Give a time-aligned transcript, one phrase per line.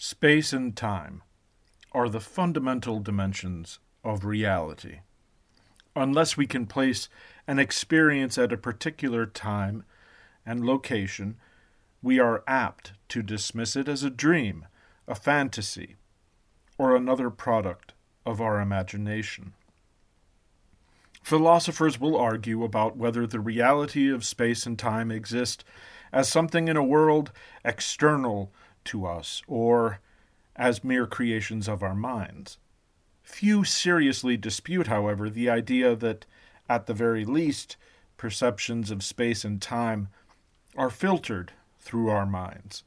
[0.00, 1.22] Space and time
[1.90, 5.00] are the fundamental dimensions of reality.
[5.96, 7.08] Unless we can place
[7.48, 9.82] an experience at a particular time
[10.46, 11.36] and location,
[12.00, 14.66] we are apt to dismiss it as a dream,
[15.08, 15.96] a fantasy,
[16.78, 17.94] or another product
[18.24, 19.52] of our imagination.
[21.24, 25.64] Philosophers will argue about whether the reality of space and time exist
[26.12, 27.32] as something in a world
[27.64, 28.52] external
[28.88, 30.00] to us or
[30.56, 32.58] as mere creations of our minds.
[33.22, 36.26] Few seriously dispute, however, the idea that,
[36.68, 37.76] at the very least,
[38.16, 40.08] perceptions of space and time
[40.76, 42.82] are filtered through our minds.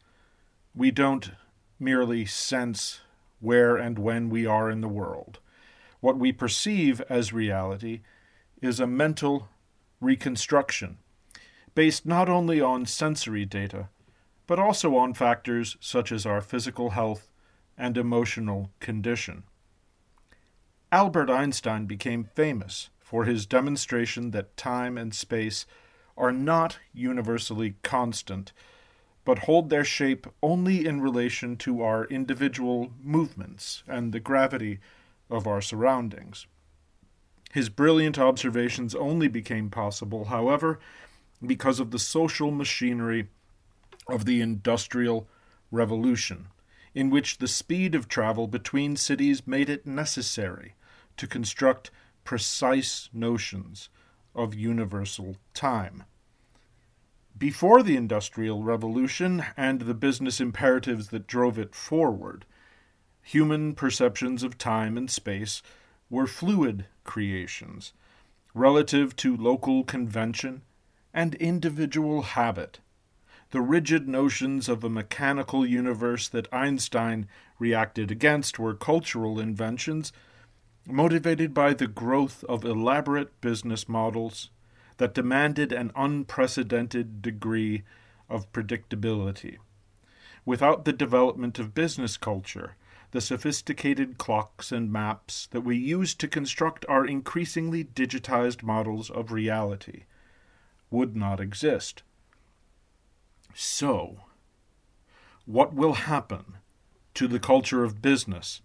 [0.75, 1.31] We don't
[1.79, 3.01] merely sense
[3.39, 5.39] where and when we are in the world.
[5.99, 8.01] What we perceive as reality
[8.61, 9.49] is a mental
[9.99, 10.97] reconstruction
[11.73, 13.89] based not only on sensory data,
[14.51, 17.31] but also on factors such as our physical health
[17.77, 19.43] and emotional condition.
[20.91, 25.65] Albert Einstein became famous for his demonstration that time and space
[26.17, 28.51] are not universally constant,
[29.23, 34.79] but hold their shape only in relation to our individual movements and the gravity
[35.29, 36.45] of our surroundings.
[37.53, 40.77] His brilliant observations only became possible, however,
[41.41, 43.29] because of the social machinery
[44.11, 45.27] of the Industrial
[45.71, 46.47] Revolution,
[46.93, 50.75] in which the speed of travel between cities made it necessary
[51.17, 51.91] to construct
[52.23, 53.89] precise notions
[54.35, 56.03] of universal time.
[57.37, 62.45] Before the Industrial Revolution and the business imperatives that drove it forward,
[63.21, 65.61] human perceptions of time and space
[66.09, 67.93] were fluid creations,
[68.53, 70.61] relative to local convention
[71.13, 72.79] and individual habit.
[73.51, 77.27] The rigid notions of a mechanical universe that Einstein
[77.59, 80.13] reacted against were cultural inventions
[80.87, 84.49] motivated by the growth of elaborate business models
[84.97, 87.83] that demanded an unprecedented degree
[88.29, 89.57] of predictability.
[90.45, 92.77] Without the development of business culture,
[93.11, 99.31] the sophisticated clocks and maps that we use to construct our increasingly digitized models of
[99.31, 100.05] reality
[100.89, 102.03] would not exist.
[103.53, 104.17] So,
[105.45, 106.57] what will happen
[107.15, 108.61] to the culture of business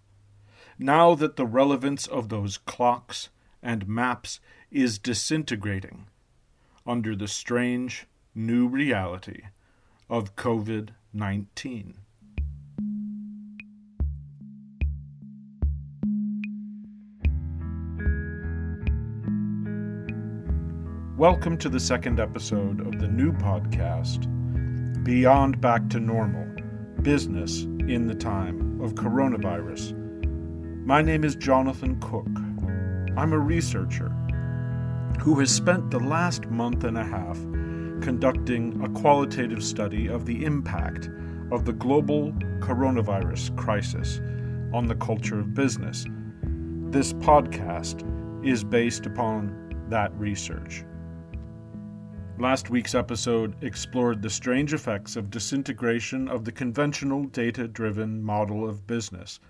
[0.79, 3.31] now that the relevance of those clocks
[3.63, 4.39] and maps
[4.71, 6.07] is disintegrating
[6.87, 9.43] under the strange new reality
[10.09, 11.95] of COVID 19?
[21.17, 24.31] Welcome to the second episode of the new podcast,
[25.07, 26.49] Beyond Back to Normal
[27.03, 29.95] Business in the Time of Coronavirus.
[30.85, 32.27] My name is Jonathan Cook.
[33.17, 34.09] I'm a researcher
[35.21, 37.37] who has spent the last month and a half
[38.03, 41.09] conducting a qualitative study of the impact
[41.53, 44.21] of the global coronavirus crisis
[44.75, 46.05] on the culture of business.
[46.91, 48.03] This podcast
[48.45, 50.83] is based upon that research.
[52.39, 58.69] Last week's episode explored the strange effects of disintegration of the conventional data driven model
[58.69, 59.41] of business.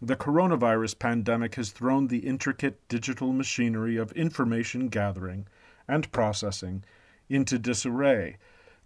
[0.00, 5.48] The coronavirus pandemic has thrown the intricate digital machinery of information gathering
[5.86, 6.82] and processing
[7.28, 8.38] into disarray,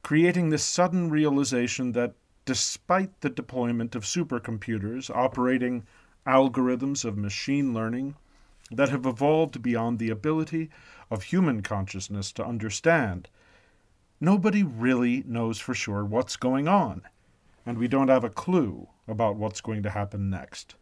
[0.03, 5.87] creating the sudden realization that despite the deployment of supercomputers operating
[6.27, 8.16] algorithms of machine learning
[8.72, 10.71] that have evolved beyond the ability
[11.10, 13.28] of human consciousness to understand.
[14.21, 17.03] Nobody really knows for sure what's going on,
[17.66, 20.75] and we don't have a clue about what's going to happen next.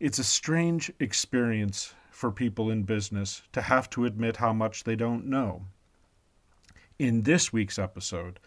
[0.00, 4.96] It's a strange experience for people in business to have to admit how much they
[4.96, 5.62] don't know.
[6.98, 8.38] In this week's episode,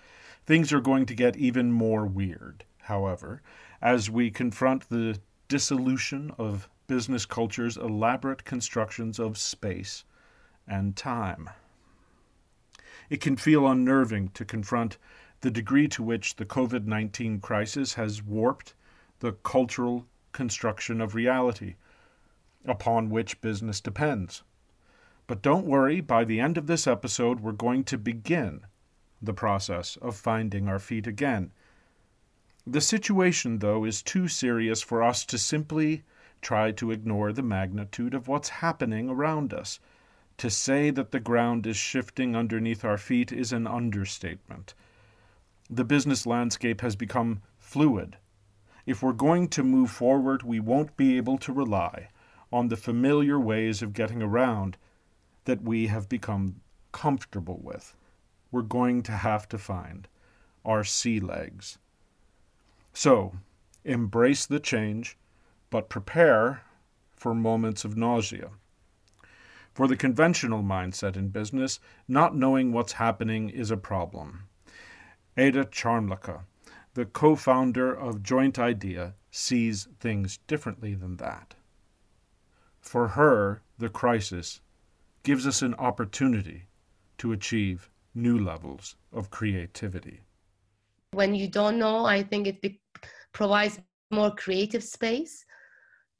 [0.46, 3.42] things are going to get even more weird, however,
[3.82, 10.06] as we confront the dissolution of business culture's elaborate constructions of space
[10.68, 11.50] and time.
[13.10, 14.98] It can feel unnerving to confront
[15.42, 18.74] the degree to which the COVID 19 crisis has warped
[19.20, 21.76] the cultural construction of reality
[22.66, 24.44] upon which business depends.
[25.26, 28.62] But don't worry, by the end of this episode, we're going to begin
[29.22, 31.52] the process of finding our feet again.
[32.66, 36.04] The situation, though, is too serious for us to simply
[36.42, 39.80] try to ignore the magnitude of what's happening around us.
[40.38, 44.74] To say that the ground is shifting underneath our feet is an understatement.
[45.70, 48.18] The business landscape has become fluid,
[48.86, 52.08] If we're going to move forward, we won't be able to rely
[52.54, 54.78] on the familiar ways of getting around
[55.44, 56.62] that we have become
[56.94, 57.94] comfortable with.
[58.50, 60.08] We're going to have to find
[60.64, 61.78] our sea legs.
[62.94, 63.34] So,
[63.84, 65.18] embrace the change,
[65.70, 66.64] but prepare
[67.16, 68.52] for moments of nausea.
[69.74, 74.48] For the conventional mindset in business, not knowing what's happening is a problem.
[75.36, 76.46] Ada Charmleka,
[76.96, 81.54] the co founder of Joint Idea, sees things differently than that.
[82.80, 84.62] For her, the crisis
[85.22, 86.68] gives us an opportunity
[87.20, 90.22] to achieve new levels of creativity.
[91.12, 92.82] When you don't know, I think it be-
[93.32, 93.80] provides
[94.10, 95.46] more creative space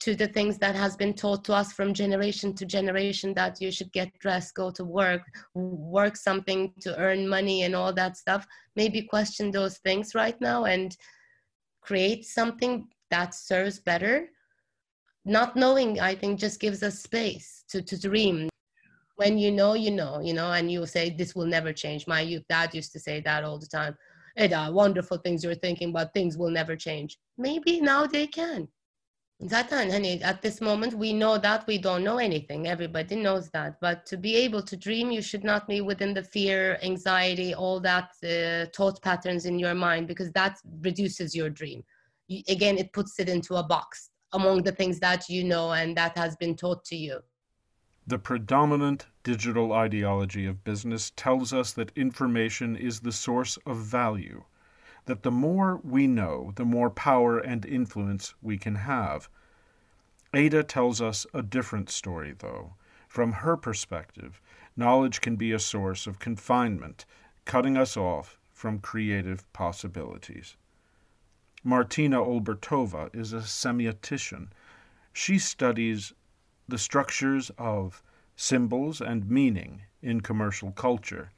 [0.00, 3.70] to the things that has been taught to us from generation to generation that you
[3.70, 5.22] should get dressed go to work
[5.54, 8.46] work something to earn money and all that stuff.
[8.76, 10.96] Maybe question those things right now and
[11.80, 14.28] create something that serves better.
[15.24, 18.48] Not knowing i think just gives us space to, to dream.
[19.16, 22.06] When you know you know you know and you say this will never change.
[22.06, 23.96] My youth dad used to say that all the time.
[24.38, 27.18] Are wonderful things you're thinking but things will never change.
[27.36, 28.68] Maybe now they can
[29.44, 32.66] Zaten honey, at this moment we know that we don't know anything.
[32.66, 33.80] Everybody knows that.
[33.80, 37.78] But to be able to dream, you should not be within the fear, anxiety, all
[37.80, 41.84] that uh, thought patterns in your mind because that reduces your dream.
[42.26, 45.96] You, again, it puts it into a box among the things that you know and
[45.96, 47.20] that has been taught to you.
[48.08, 54.42] The predominant digital ideology of business tells us that information is the source of value
[55.08, 59.30] that the more we know, the more power and influence we can have.
[60.34, 62.74] Ada tells us a different story, though.
[63.08, 64.38] From her perspective,
[64.76, 67.06] knowledge can be a source of confinement,
[67.46, 70.58] cutting us off from creative possibilities.
[71.64, 74.48] Martina Olbertova is a semiotician.
[75.14, 76.12] She studies
[76.68, 78.02] the structures of
[78.36, 81.30] symbols and meaning in commercial culture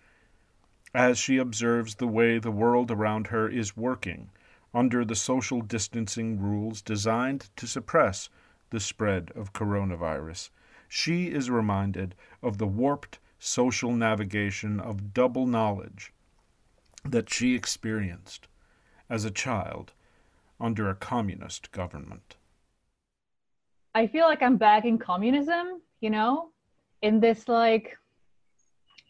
[0.95, 4.31] as she observes the way the world around her is working
[4.75, 8.29] under the social distancing rules designed to suppress
[8.71, 10.51] the spread of coronavirus.
[10.89, 16.13] She is reminded of the warped social navigation of double knowledge
[17.05, 18.49] that she experienced
[19.09, 19.93] as a child
[20.61, 22.37] under a communist government.
[23.95, 26.51] I feel like I'm back in communism, you know,
[27.03, 27.97] in this like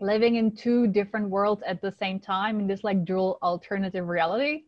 [0.00, 4.64] living in two different worlds at the same time in this like dual alternative reality.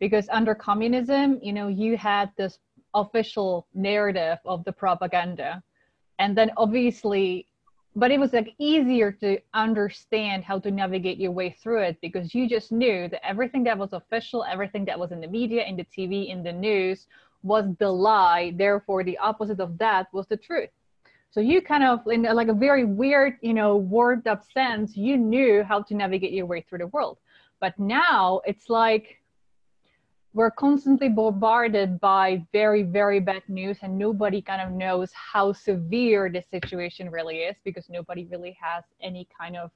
[0.00, 2.58] Because under communism you know you had this
[2.94, 5.62] official narrative of the propaganda.
[6.18, 7.46] And then obviously
[7.96, 12.34] but it was like easier to understand how to navigate your way through it because
[12.34, 15.76] you just knew that everything that was official everything that was in the media in
[15.76, 17.06] the tv in the news
[17.44, 18.52] was the lie.
[18.56, 20.70] Therefore the opposite of that was the truth
[21.34, 25.16] so you kind of, in like a very weird, you know, warped up sense, you
[25.16, 27.18] knew how to navigate your way through the world.
[27.60, 29.20] But now it's like
[30.32, 36.30] we're constantly bombarded by very, very bad news, and nobody kind of knows how severe
[36.30, 39.72] the situation really is because nobody really has any kind of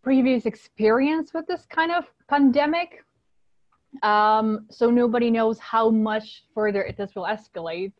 [0.00, 3.04] previous experience with this kind of pandemic.
[4.04, 7.94] Um, so nobody knows how much further it this will escalate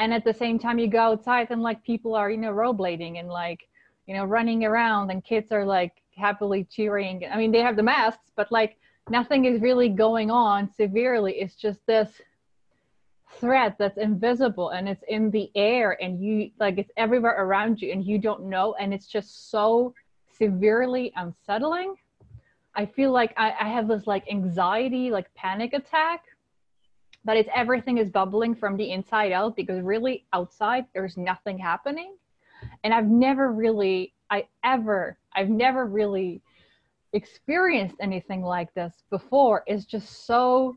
[0.00, 3.20] and at the same time you go outside and like people are you know rollerblading
[3.20, 3.68] and like
[4.06, 7.22] you know running around and kids are like happily cheering.
[7.30, 8.78] I mean they have the masks but like
[9.08, 11.34] nothing is really going on severely.
[11.34, 12.20] It's just this
[13.38, 17.92] threat that's invisible and it's in the air and you like it's everywhere around you
[17.92, 19.94] and you don't know and it's just so
[20.36, 21.94] severely unsettling.
[22.74, 26.22] I feel like i, I have this like anxiety like panic attack
[27.24, 32.16] but it's everything is bubbling from the inside out because really outside there's nothing happening.
[32.84, 36.42] And i've never really i ever i've never really
[37.12, 39.64] experienced anything like this before.
[39.66, 40.76] It's just so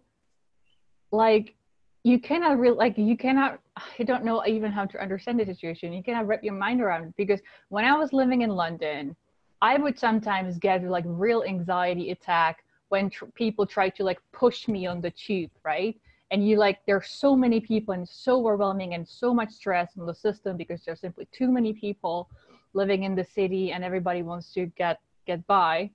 [1.12, 1.56] like
[2.04, 3.60] you cannot really like you cannot
[4.00, 5.94] i don't know even how to understand the situation.
[5.94, 9.16] You cannot wrap your mind around it because when i was living in london
[9.62, 14.68] i would sometimes get like real anxiety attack when tr- people try to like push
[14.68, 15.96] me on the tube right
[16.34, 20.06] and you like there's so many people and so overwhelming and so much stress in
[20.06, 22.28] the system because there's simply too many people
[22.74, 25.90] living in the city and everybody wants to get get by.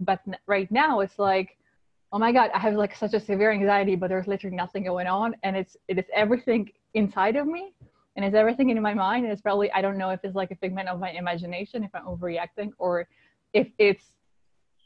[0.00, 1.56] But right now it's like
[2.12, 5.06] oh my god i have like such a severe anxiety but there's literally nothing going
[5.06, 7.72] on and it's it is everything inside of me
[8.16, 10.50] and it's everything in my mind and it's probably i don't know if it's like
[10.50, 13.08] a figment of my imagination if i'm overreacting or
[13.52, 14.12] if it's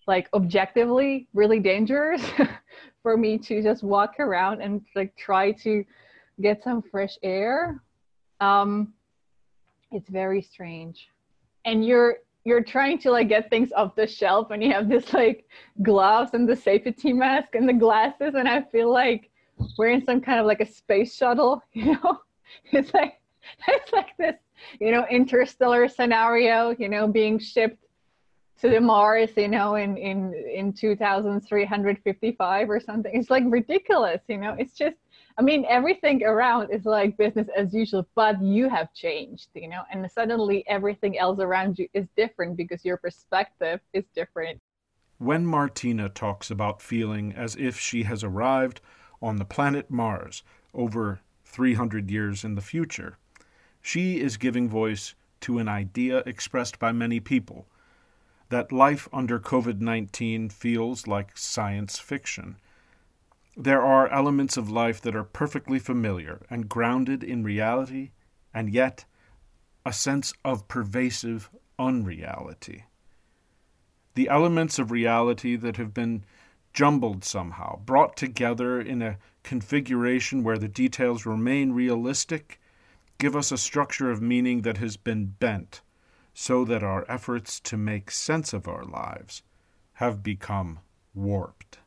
[0.07, 2.23] like objectively really dangerous
[3.03, 5.85] for me to just walk around and like try to
[6.41, 7.83] get some fresh air.
[8.41, 8.95] Um
[9.93, 11.09] it's very strange.
[11.65, 15.13] And you're you're trying to like get things off the shelf and you have this
[15.13, 15.47] like
[15.83, 19.31] gloves and the safety mask and the glasses and i feel like
[19.77, 22.21] we're in some kind of like a space shuttle you know?
[22.73, 23.21] It's like
[23.69, 24.37] it's like this
[24.81, 27.85] you know interstellar scenario you know being shipped
[28.61, 33.13] to the mars you know in in in 2355 or something.
[33.15, 34.55] It's like ridiculous you know?
[34.59, 34.97] It's just
[35.41, 39.81] I mean, everything around is like business as usual, but you have changed, you know,
[39.91, 44.61] and suddenly everything else around you is different because your perspective is different.
[45.17, 48.83] When Martina talks about feeling as if she has arrived
[49.23, 50.43] on the planet Mars
[50.75, 53.17] over 300 years in the future,
[53.81, 57.67] she is giving voice to an idea expressed by many people
[58.51, 62.57] that life under COVID 19 feels like science fiction
[63.57, 68.11] there are elements of life that are perfectly familiar and grounded in reality,
[68.55, 69.05] and yet
[69.85, 72.85] a sense of pervasive unreality.
[74.15, 76.25] The elements of reality that have been
[76.73, 82.61] jumbled somehow, brought together in a configuration where the details remain realistic,
[83.19, 85.83] give us a structure of meaning that has been bent
[86.41, 89.43] so that our efforts to make sense of our lives
[89.93, 90.79] have become
[91.13, 91.81] warped.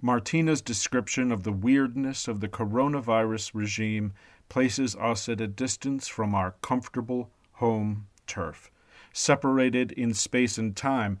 [0.00, 4.12] Martina's description of the weirdness of the coronavirus regime
[4.48, 8.70] places us at a distance from our comfortable home turf,
[9.12, 11.18] separated in space and time,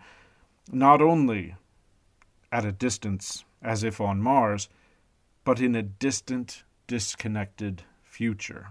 [0.70, 1.56] not only
[2.52, 4.68] at a distance as if on Mars,
[5.42, 8.68] but in a distant, disconnected future.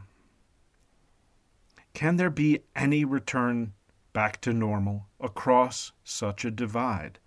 [1.93, 3.73] Can there be any return
[4.13, 7.19] back to normal across such a divide?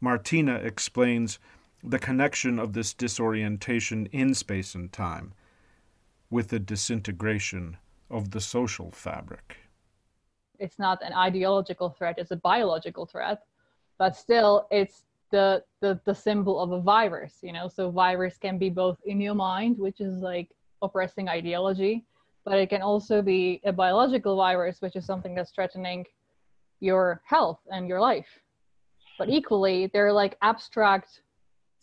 [0.00, 1.38] Martina explains
[1.82, 5.32] the connection of this disorientation in space and time
[6.30, 7.76] with the disintegration
[8.10, 9.56] of the social fabric.
[10.58, 13.42] It's not an ideological threat, it's a biological threat,
[13.98, 17.68] but still it's the, the the symbol of a virus, you know.
[17.68, 20.48] So virus can be both in your mind, which is like
[20.82, 22.04] oppressing ideology,
[22.46, 26.06] but it can also be a biological virus, which is something that's threatening
[26.80, 28.40] your health and your life.
[29.18, 31.20] But equally, they're like abstract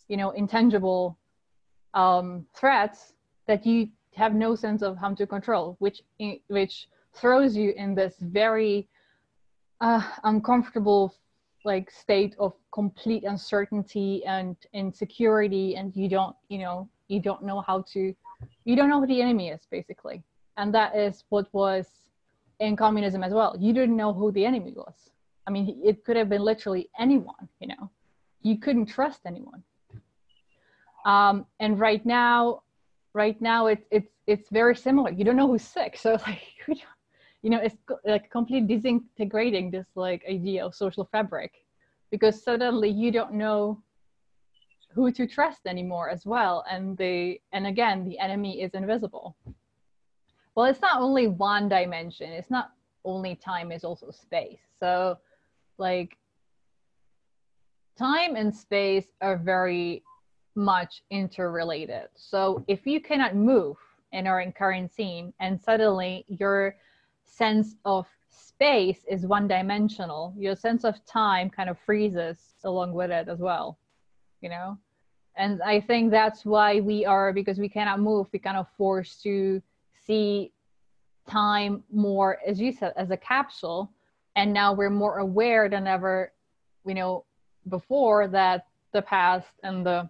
[0.08, 1.18] you know intangible
[1.94, 3.14] um, threats
[3.46, 6.02] that you have no sense of how to control which
[6.48, 8.88] which throws you in this very
[9.80, 11.14] uh, uncomfortable
[11.64, 17.60] like state of complete uncertainty and insecurity and you don't you know you don't know
[17.60, 18.14] how to
[18.64, 20.22] you don't know who the enemy is basically
[20.56, 21.86] and that is what was
[22.60, 23.56] in communism as well.
[23.58, 25.10] You didn't know who the enemy was.
[25.46, 27.90] I mean it could have been literally anyone you know.
[28.42, 29.62] You couldn't trust anyone.
[31.04, 32.62] Um, and right now,
[33.12, 35.10] right now it's it's it's very similar.
[35.10, 36.42] You don't know who's sick, so like
[37.42, 41.52] you know it's like completely disintegrating this like idea of social fabric
[42.10, 43.82] because suddenly you don't know
[44.94, 46.64] who to trust anymore as well.
[46.70, 49.36] And the and again the enemy is invisible
[50.54, 52.72] well it's not only one dimension it's not
[53.04, 55.18] only time it's also space so
[55.78, 56.16] like
[57.96, 60.02] time and space are very
[60.54, 62.08] much interrelated.
[62.14, 63.76] So if you cannot move
[64.12, 66.76] and are in quarantine and suddenly your
[67.24, 73.10] sense of space is one dimensional, your sense of time kind of freezes along with
[73.10, 73.78] it as well,
[74.40, 74.78] you know?
[75.36, 79.22] And I think that's why we are, because we cannot move, we kind of forced
[79.24, 79.60] to
[80.06, 80.52] see
[81.28, 83.90] time more, as you said, as a capsule.
[84.36, 86.32] And now we're more aware than ever,
[86.84, 87.24] you know,
[87.68, 90.08] before that the past and the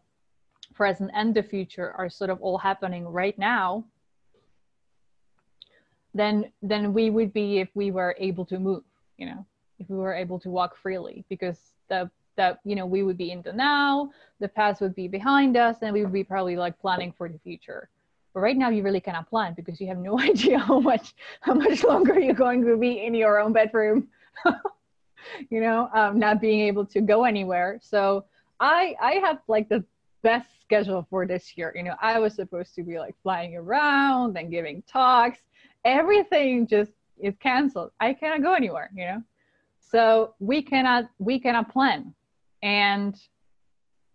[0.75, 3.85] present and the future are sort of all happening right now
[6.15, 8.83] then then we would be if we were able to move
[9.19, 9.45] you know
[9.79, 13.31] if we were able to walk freely because the that you know we would be
[13.31, 14.11] in the now
[14.41, 17.39] the past would be behind us and we would be probably like planning for the
[17.39, 17.89] future
[18.35, 21.55] but right now you really cannot plan because you have no idea how much how
[21.55, 24.09] much longer you're going to be in your own bedroom
[25.51, 28.25] you know um, not being able to go anywhere so
[28.61, 29.83] i i have like the
[30.25, 31.73] best schedule for this year.
[31.77, 35.39] You know, I was supposed to be like flying around and giving talks.
[35.85, 37.93] Everything just is canceled.
[38.01, 39.23] I cannot go anywhere, you know.
[39.79, 42.15] So we cannot we cannot plan.
[42.63, 43.15] And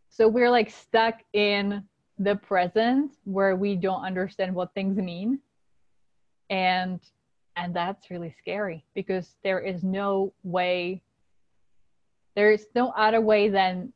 [0.09, 1.83] so we're like stuck in
[2.19, 5.39] the present where we don't understand what things mean.
[6.49, 6.99] And
[7.55, 11.01] and that's really scary because there is no way
[12.35, 13.91] there's no other way than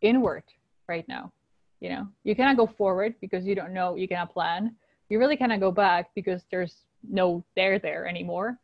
[0.00, 0.44] inward
[0.88, 1.32] right now.
[1.80, 4.76] You know, you cannot go forward because you don't know, you cannot plan.
[5.08, 6.76] You really cannot go back because there's
[7.08, 8.58] no there there anymore.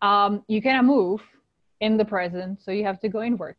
[0.00, 1.20] Um, you cannot move
[1.80, 3.56] in the present, so you have to go inward.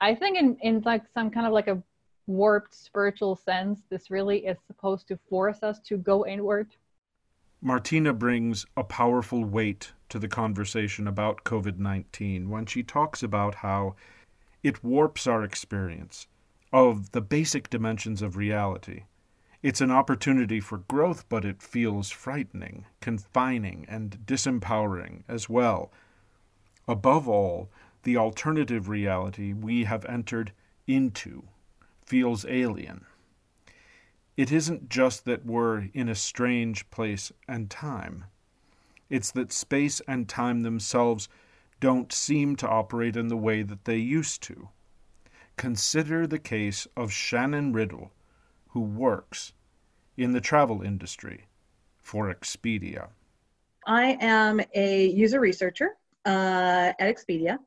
[0.00, 1.80] I think in, in like some kind of like a
[2.26, 6.74] warped spiritual sense, this really is supposed to force us to go inward.
[7.60, 13.56] Martina brings a powerful weight to the conversation about COVID 19 when she talks about
[13.56, 13.94] how
[14.62, 16.26] it warps our experience
[16.72, 19.04] of the basic dimensions of reality.
[19.62, 25.92] It's an opportunity for growth, but it feels frightening, confining, and disempowering as well.
[26.88, 27.70] Above all,
[28.02, 30.52] the alternative reality we have entered
[30.88, 31.44] into
[32.12, 33.06] feels alien.
[34.36, 38.26] It isn't just that we're in a strange place and time,
[39.08, 41.30] it's that space and time themselves
[41.80, 44.68] don't seem to operate in the way that they used to.
[45.56, 48.12] Consider the case of Shannon Riddle,
[48.68, 49.54] who works
[50.14, 51.46] in the travel industry
[51.98, 53.08] for Expedia.
[53.86, 57.58] I am a user researcher uh, at Expedia.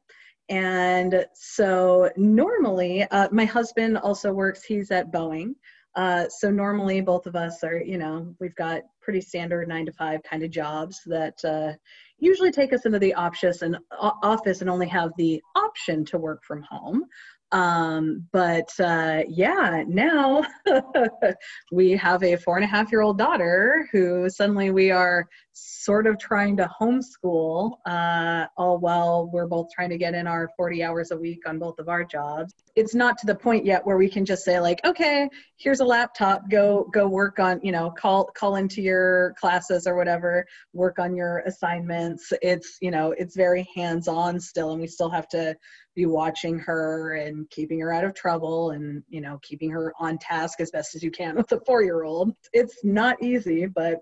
[0.50, 5.56] And so normally, uh, my husband also works, he's at Boeing.
[5.96, 9.94] Uh, so normally, both of us are, you know, we've got pretty standard nine to
[9.94, 11.72] five kind of jobs that uh,
[12.20, 16.44] usually take us into the office and office and only have the option to work
[16.44, 17.06] from home.
[17.52, 20.44] Um, but uh, yeah, now
[21.72, 26.06] we have a four and a half year old daughter who suddenly we are sort
[26.06, 30.84] of trying to homeschool, uh, all while we're both trying to get in our 40
[30.84, 32.54] hours a week on both of our jobs.
[32.76, 35.86] It's not to the point yet where we can just say like, okay, here's a
[35.86, 41.00] laptop, go go work on, you know, call call into your classes or whatever, work
[41.00, 42.34] on your assignments.
[42.42, 45.56] It's you know, it's very hands on still, and we still have to
[45.96, 50.18] be watching her and keeping her out of trouble and you know keeping her on
[50.18, 54.02] task as best as you can with a four year old it's not easy but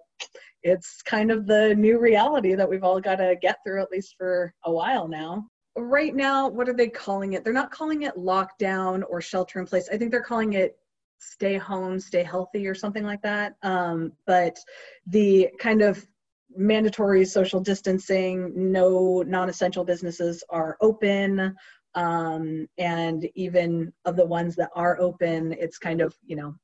[0.63, 4.15] it's kind of the new reality that we've all got to get through at least
[4.17, 5.45] for a while now.
[5.75, 7.43] Right now what are they calling it?
[7.43, 9.89] They're not calling it lockdown or shelter in place.
[9.91, 10.77] I think they're calling it
[11.19, 13.55] stay home stay healthy or something like that.
[13.63, 14.57] Um, but
[15.07, 16.05] the kind of
[16.55, 21.55] mandatory social distancing no non-essential businesses are open.
[21.95, 26.55] Um, and even of the ones that are open it's kind of you know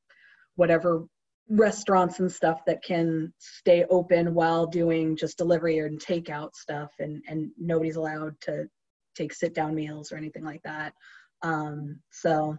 [0.55, 1.05] whatever
[1.49, 7.23] restaurants and stuff that can stay open while doing just delivery and takeout stuff and
[7.27, 8.65] and nobody's allowed to
[9.15, 10.93] take sit down meals or anything like that
[11.41, 12.55] um, so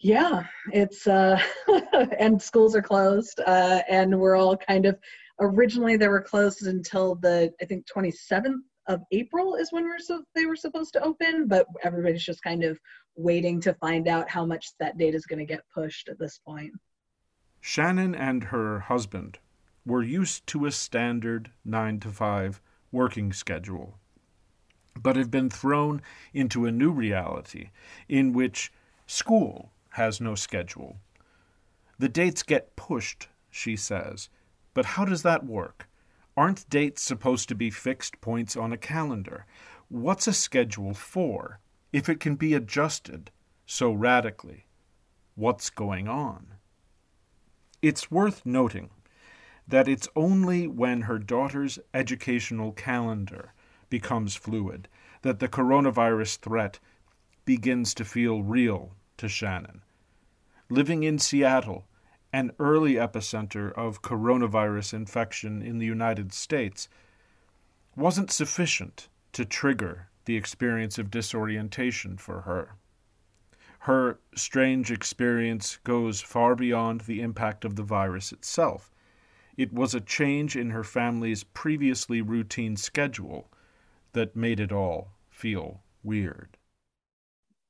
[0.00, 1.38] yeah it's uh
[2.18, 4.96] and schools are closed uh and we're all kind of
[5.40, 10.22] originally they were closed until the i think 27th of April is when we're so
[10.34, 12.78] they were supposed to open, but everybody's just kind of
[13.16, 16.40] waiting to find out how much that date is going to get pushed at this
[16.44, 16.72] point.
[17.60, 19.38] Shannon and her husband
[19.84, 22.60] were used to a standard 9 to 5
[22.92, 23.98] working schedule,
[25.00, 27.70] but have been thrown into a new reality
[28.08, 28.72] in which
[29.06, 30.98] school has no schedule.
[31.98, 34.28] The dates get pushed, she says,
[34.74, 35.88] but how does that work?
[36.36, 39.44] Aren't dates supposed to be fixed points on a calendar?
[39.88, 41.58] What's a schedule for
[41.92, 43.32] if it can be adjusted
[43.66, 44.66] so radically?
[45.34, 46.57] What's going on?
[47.80, 48.90] It's worth noting
[49.68, 53.52] that it's only when her daughter's educational calendar
[53.88, 54.88] becomes fluid
[55.22, 56.80] that the coronavirus threat
[57.44, 59.82] begins to feel real to Shannon.
[60.68, 61.86] Living in Seattle,
[62.32, 66.88] an early epicenter of coronavirus infection in the United States,
[67.94, 72.74] wasn't sufficient to trigger the experience of disorientation for her.
[73.82, 78.92] Her strange experience goes far beyond the impact of the virus itself.
[79.56, 83.50] It was a change in her family's previously routine schedule
[84.12, 86.56] that made it all feel weird.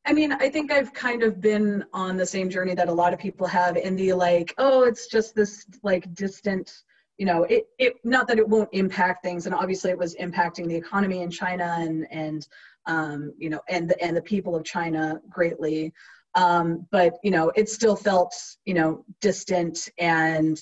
[0.04, 3.12] I mean, I think I've kind of been on the same journey that a lot
[3.12, 6.82] of people have in the like, oh, it's just this like distant,
[7.18, 10.66] you know, it, it not that it won't impact things, and obviously it was impacting
[10.66, 12.48] the economy in China and and
[12.88, 15.92] um, you know and the and the people of China greatly,
[16.34, 20.60] um, but you know it still felt you know distant and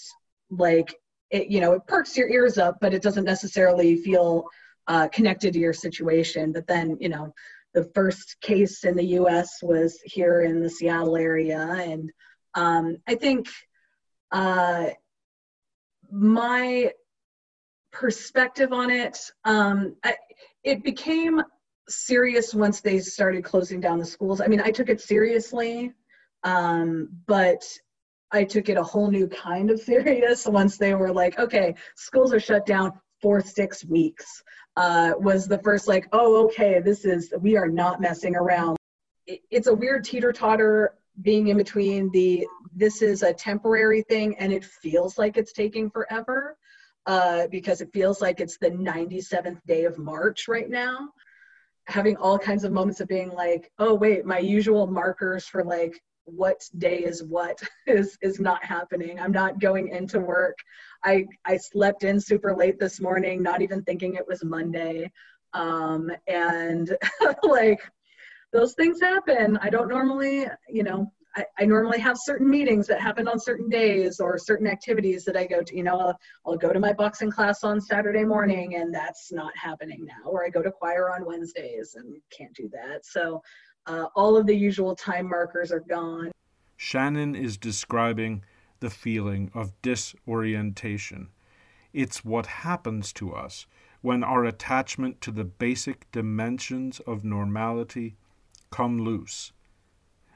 [0.50, 0.94] like
[1.30, 4.44] it you know it perks your ears up, but it doesn't necessarily feel
[4.88, 6.52] uh, connected to your situation.
[6.52, 7.32] But then you know
[7.72, 9.60] the first case in the U.S.
[9.62, 12.12] was here in the Seattle area, and
[12.54, 13.48] um, I think
[14.32, 14.88] uh,
[16.10, 16.90] my
[17.92, 20.16] perspective on it, um, I,
[20.64, 21.42] it became
[21.88, 24.40] serious once they started closing down the schools.
[24.40, 25.92] I mean, I took it seriously,
[26.42, 27.64] um, but
[28.32, 32.32] I took it a whole new kind of serious once they were like, okay, schools
[32.32, 34.42] are shut down for six weeks.
[34.76, 38.76] Uh, was the first like, oh, okay, this is, we are not messing around.
[39.26, 44.36] It, it's a weird teeter totter being in between the, this is a temporary thing
[44.38, 46.58] and it feels like it's taking forever.
[47.06, 51.08] Uh, because it feels like it's the 97th day of March right now.
[51.86, 56.00] Having all kinds of moments of being like, oh, wait, my usual markers for like
[56.26, 59.18] what day is what is is not happening.
[59.18, 60.58] I'm not going into work.
[61.02, 65.10] I i slept in super late this morning not even thinking it was monday.
[65.54, 66.96] Um and
[67.42, 67.80] like
[68.52, 69.56] those things happen.
[69.62, 74.20] I don't normally you know I, normally have certain meetings that happen on certain days
[74.20, 75.76] or certain activities that I go to.
[75.76, 79.52] You know, I'll, I'll, go to my boxing class on Saturday morning, and that's not
[79.56, 80.30] happening now.
[80.30, 83.04] Or I go to choir on Wednesdays and can't do that.
[83.04, 83.42] So
[83.86, 86.32] uh, all of the usual time markers are gone.
[86.76, 88.42] Shannon is describing
[88.80, 91.28] the feeling of disorientation.
[91.92, 93.66] It's what happens to us
[94.02, 98.16] when our attachment to the basic dimensions of normality
[98.70, 99.52] come loose.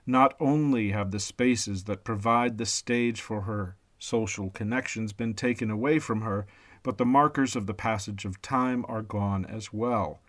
[0.06, 5.70] Not only have the spaces that provide the stage for her social connections been taken
[5.70, 6.46] away from her,
[6.82, 10.20] but the markers of the passage of time are gone as well.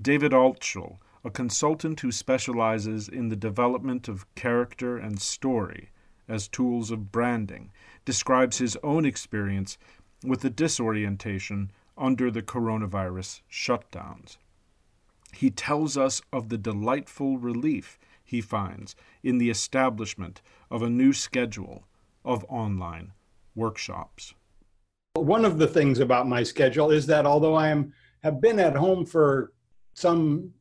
[0.00, 5.90] David Altschul a consultant who specializes in the development of character and story
[6.28, 7.70] as tools of branding,
[8.04, 9.78] describes his own experience
[10.22, 14.36] with the disorientation under the coronavirus shutdowns.
[15.32, 21.12] He tells us of the delightful relief he finds in the establishment of a new
[21.12, 21.86] schedule
[22.24, 23.12] of online
[23.54, 24.34] workshops.
[25.14, 28.74] One of the things about my schedule is that although I am have been at
[28.74, 29.52] home for
[29.92, 30.52] some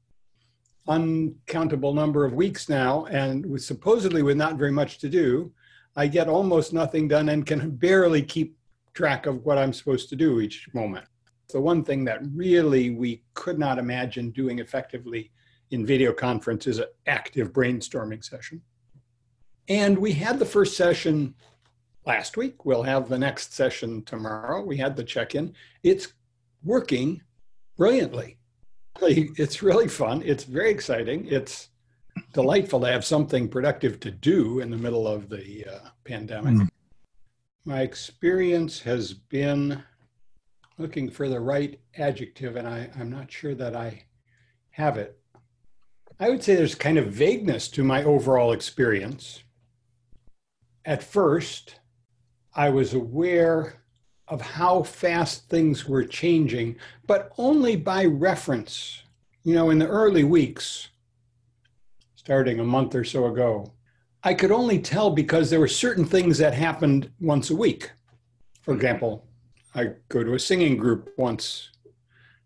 [0.88, 5.52] uncountable number of weeks now, and with supposedly with not very much to do,
[5.96, 8.58] I get almost nothing done and can barely keep
[8.94, 11.06] track of what I'm supposed to do each moment.
[11.52, 15.32] The one thing that really we could not imagine doing effectively
[15.74, 18.62] in video conference is an active brainstorming session.
[19.68, 21.36] And we had the first session
[22.06, 22.66] last week.
[22.66, 24.64] We'll have the next session tomorrow.
[24.64, 25.54] We had the check in.
[25.84, 26.14] It's
[26.64, 27.22] working
[27.78, 28.38] brilliantly
[29.02, 30.22] it's really fun.
[30.24, 31.26] It's very exciting.
[31.28, 31.70] It's
[32.34, 36.56] delightful to have something productive to do in the middle of the uh, pandemic.
[36.56, 36.70] Mm.
[37.66, 39.84] My experience has been
[40.78, 44.04] looking for the right adjective, and I, I'm not sure that I
[44.72, 45.20] have it.
[46.20, 49.44] I would say there's kind of vagueness to my overall experience.
[50.86, 51.80] At first,
[52.56, 53.82] I was aware
[54.28, 59.02] of how fast things were changing, but only by reference.
[59.44, 60.90] You know, in the early weeks,
[62.16, 63.74] starting a month or so ago,
[64.24, 67.92] I could only tell because there were certain things that happened once a week.
[68.62, 68.80] For mm-hmm.
[68.80, 69.28] example,
[69.76, 71.70] I go to a singing group once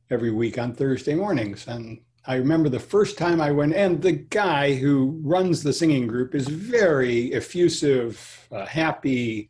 [0.10, 1.68] every week on Thursday mornings.
[1.68, 6.08] And I remember the first time I went, and the guy who runs the singing
[6.08, 9.50] group is very effusive, uh, happy,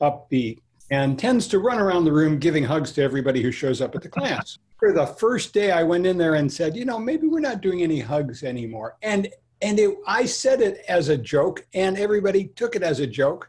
[0.00, 0.58] upbeat,
[0.90, 4.02] and tends to run around the room giving hugs to everybody who shows up at
[4.02, 4.58] the class.
[4.80, 7.60] For the first day, I went in there and said, you know, maybe we're not
[7.60, 8.96] doing any hugs anymore.
[9.02, 9.28] And
[9.62, 13.48] and it, I said it as a joke, and everybody took it as a joke.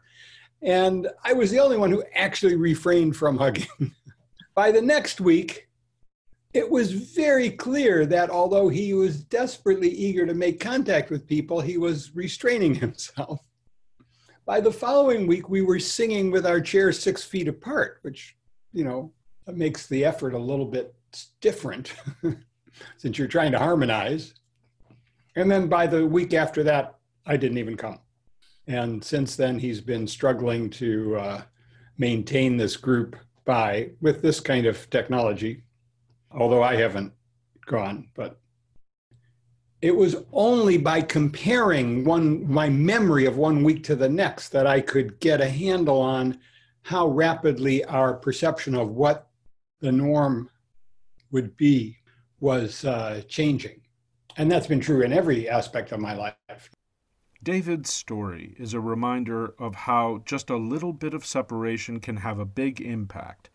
[0.61, 3.67] And I was the only one who actually refrained from hugging.
[4.55, 5.66] By the next week,
[6.57, 11.61] it was very clear that although he was desperately eager to make contact with people,
[11.61, 13.39] he was restraining himself.
[14.43, 18.35] By the following week, we were singing with our chairs six feet apart, which,
[18.73, 19.11] you know,
[19.45, 20.95] makes the effort a little bit
[21.41, 21.93] different
[22.97, 24.33] since you're trying to harmonize.
[25.35, 26.95] And then by the week after that,
[27.27, 27.99] I didn't even come.
[28.65, 31.41] And since then, he's been struggling to uh,
[31.99, 33.15] maintain this group
[33.45, 35.63] by with this kind of technology,
[36.31, 37.13] although I haven't
[37.65, 38.39] gone, but
[39.81, 44.65] it was only by comparing one my memory of one week to the next that
[44.65, 46.39] I could get a handle on
[46.81, 49.29] how rapidly our perception of what
[49.81, 50.49] the norm
[51.31, 51.97] would be
[52.39, 53.81] was uh, changing.
[54.37, 56.69] And that's been true in every aspect of my life.
[57.43, 62.39] David's story is a reminder of how just a little bit of separation can have
[62.39, 63.49] a big impact.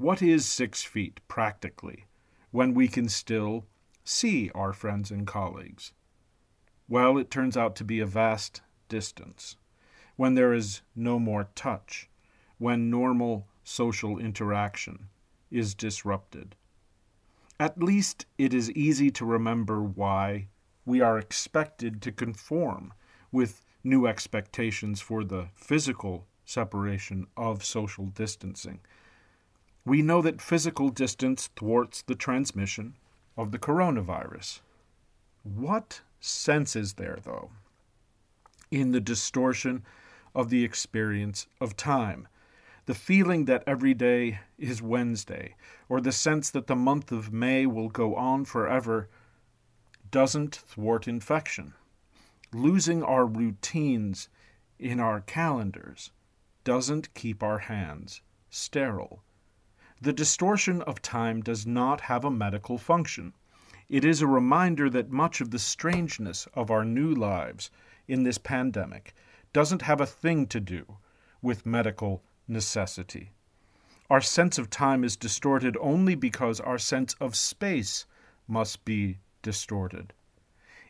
[0.00, 2.06] What is six feet practically
[2.52, 3.66] when we can still
[4.02, 5.92] see our friends and colleagues?
[6.88, 9.58] Well, it turns out to be a vast distance,
[10.16, 12.08] when there is no more touch,
[12.56, 15.10] when normal social interaction
[15.50, 16.56] is disrupted.
[17.58, 20.46] At least it is easy to remember why
[20.86, 22.94] we are expected to conform
[23.30, 28.80] with new expectations for the physical separation of social distancing.
[29.84, 32.96] We know that physical distance thwarts the transmission
[33.36, 34.60] of the coronavirus.
[35.42, 37.50] What sense is there, though,
[38.70, 39.82] in the distortion
[40.34, 42.28] of the experience of time?
[42.84, 45.54] The feeling that every day is Wednesday,
[45.88, 49.08] or the sense that the month of May will go on forever,
[50.10, 51.72] doesn't thwart infection.
[52.52, 54.28] Losing our routines
[54.78, 56.10] in our calendars
[56.64, 59.22] doesn't keep our hands sterile.
[60.02, 63.34] The distortion of time does not have a medical function.
[63.90, 67.70] It is a reminder that much of the strangeness of our new lives
[68.08, 69.14] in this pandemic
[69.52, 70.96] doesn't have a thing to do
[71.42, 73.32] with medical necessity.
[74.08, 78.06] Our sense of time is distorted only because our sense of space
[78.48, 80.14] must be distorted.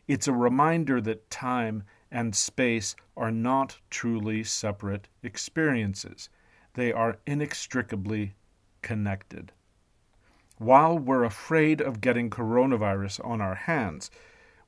[0.07, 6.29] It's a reminder that time and space are not truly separate experiences,
[6.75, 8.35] they are inextricably
[8.81, 9.51] connected.
[10.57, 14.11] While we're afraid of getting coronavirus on our hands,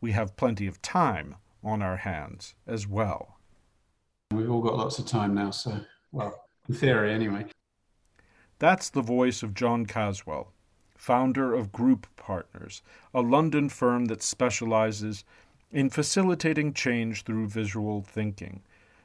[0.02, 3.38] we have plenty of time on our hands as well.
[4.32, 5.80] We've all got lots of time now, so,
[6.12, 7.46] well, in theory anyway.
[8.60, 10.52] That's the voice of John Caswell,
[10.96, 12.82] founder of Group Partners,
[13.14, 15.24] a London firm that specializes
[15.72, 18.62] in facilitating change through visual thinking.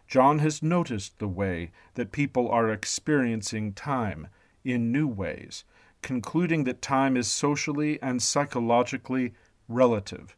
[0.07, 4.29] John has noticed the way that people are experiencing time
[4.65, 5.65] in new ways,
[6.03, 9.35] concluding that time is socially and psychologically
[9.69, 10.37] relative,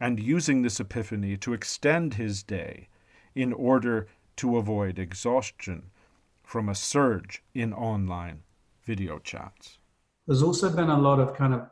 [0.00, 2.88] and using this epiphany to extend his day
[3.34, 5.90] in order to avoid exhaustion
[6.42, 8.42] from a surge in online
[8.84, 9.78] video chats.
[10.26, 11.68] There's also been a lot of kind of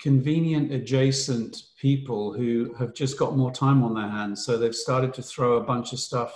[0.00, 4.44] convenient adjacent people who have just got more time on their hands.
[4.44, 6.34] So they've started to throw a bunch of stuff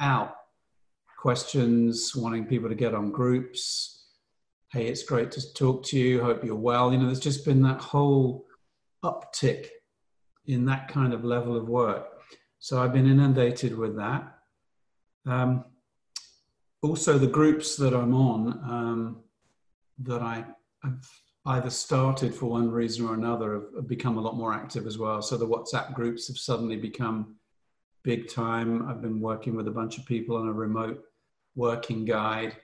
[0.00, 0.34] out
[1.24, 4.08] questions, wanting people to get on groups.
[4.70, 6.22] Hey, it's great to talk to you.
[6.22, 6.92] Hope you're well.
[6.92, 8.44] You know, there's just been that whole
[9.02, 9.68] uptick
[10.44, 12.08] in that kind of level of work.
[12.58, 14.34] So I've been inundated with that.
[15.24, 15.64] Um,
[16.82, 19.22] also, the groups that I'm on um,
[20.00, 20.44] that I,
[20.82, 21.08] have
[21.46, 24.98] either started for one reason or another have, have become a lot more active as
[24.98, 25.22] well.
[25.22, 27.36] So the WhatsApp groups have suddenly become
[28.02, 28.86] big time.
[28.86, 31.02] I've been working with a bunch of people on a remote
[31.56, 32.56] working guide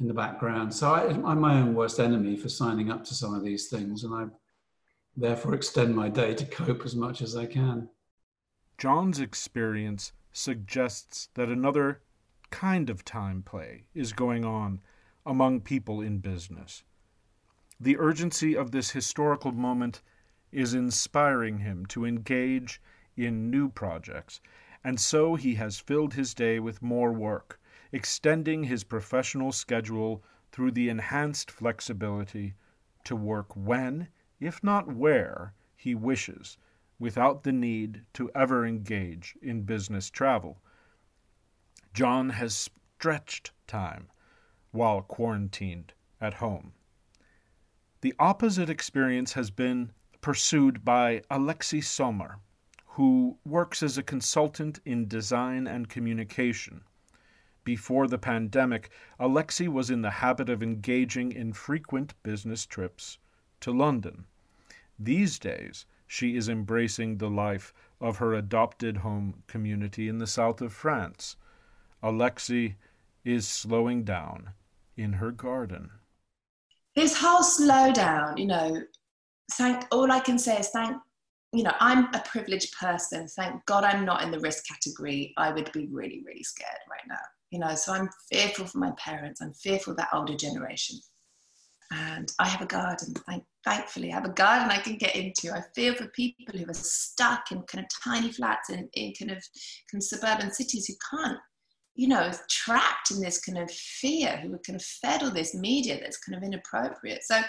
[0.00, 0.72] in the background.
[0.72, 4.04] So I, am my own worst enemy for signing up to some of these things,
[4.04, 4.26] and I
[5.16, 7.88] therefore extend my day to cope as much as I can.
[8.78, 12.00] John's experience suggests that another
[12.50, 14.80] kind of time play is going on
[15.26, 16.82] among people in business.
[17.78, 20.02] The urgency of this historical moment
[20.50, 22.80] is inspiring him to engage
[23.16, 24.40] in new projects,
[24.82, 27.59] and so he has filled his day with more work
[27.92, 30.22] extending his professional schedule
[30.52, 32.54] through the enhanced flexibility
[33.04, 36.56] to work when, if not where, he wishes,
[36.98, 40.60] without the need to ever engage in business travel.
[41.94, 44.08] John has stretched time
[44.70, 46.72] while quarantined at home.
[48.02, 52.38] The opposite experience has been pursued by Alexei Sommer,
[52.86, 56.82] who works as a consultant in design and communication
[57.64, 63.18] before the pandemic, Alexei was in the habit of engaging in frequent business trips
[63.60, 64.24] to London.
[64.98, 70.60] These days, she is embracing the life of her adopted home community in the south
[70.60, 71.36] of France.
[72.02, 72.76] Alexei
[73.24, 74.50] is slowing down
[74.96, 75.90] in her garden.
[76.96, 78.82] This whole slowdown, you know,
[79.52, 80.96] thank all I can say is thank
[81.52, 83.26] you know, I'm a privileged person.
[83.26, 85.34] Thank God I'm not in the risk category.
[85.36, 87.16] I would be really, really scared right now
[87.50, 90.98] you know so i'm fearful for my parents i'm fearful that older generation
[91.92, 93.14] and i have a garden
[93.64, 96.74] thankfully i have a garden i can get into i feel for people who are
[96.74, 99.42] stuck in kind of tiny flats in, in kind of
[99.90, 101.38] kind of suburban cities who can't
[101.94, 105.54] you know trapped in this kind of fear who are kind of fed all this
[105.54, 107.40] media that's kind of inappropriate so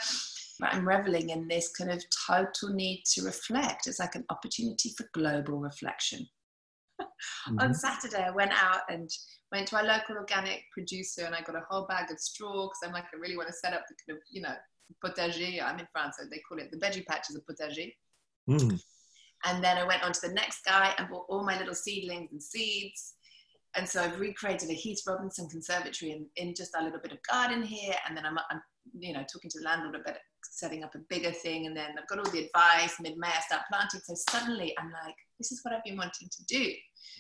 [0.63, 3.87] I'm reveling in this kind of total need to reflect.
[3.87, 6.27] It's like an opportunity for global reflection.
[7.47, 7.59] Mm-hmm.
[7.59, 9.09] On Saturday, I went out and
[9.51, 12.79] went to our local organic producer and I got a whole bag of straw because
[12.83, 14.55] I'm like, I really want to set up the kind of, you know,
[15.03, 15.63] potager.
[15.63, 17.91] I'm in France, so they call it the veggie patches of potager.
[18.49, 18.81] Mm.
[19.45, 22.31] And then I went on to the next guy and bought all my little seedlings
[22.31, 23.15] and seeds.
[23.75, 27.19] And so I've recreated a Heath Robinson conservatory in, in just a little bit of
[27.23, 27.95] garden here.
[28.07, 28.61] And then I'm, I'm
[28.99, 30.17] you know, talking to the landlord about,
[30.61, 33.63] setting up a bigger thing and then I've got all the advice mid-May I start
[33.71, 36.71] planting so suddenly I'm like this is what I've been wanting to do.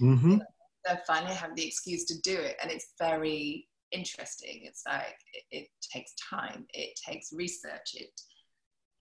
[0.01, 0.37] Mm-hmm.
[0.85, 4.61] so finally I have the excuse to do it and it's very interesting.
[4.63, 8.11] It's like it, it takes time it takes research it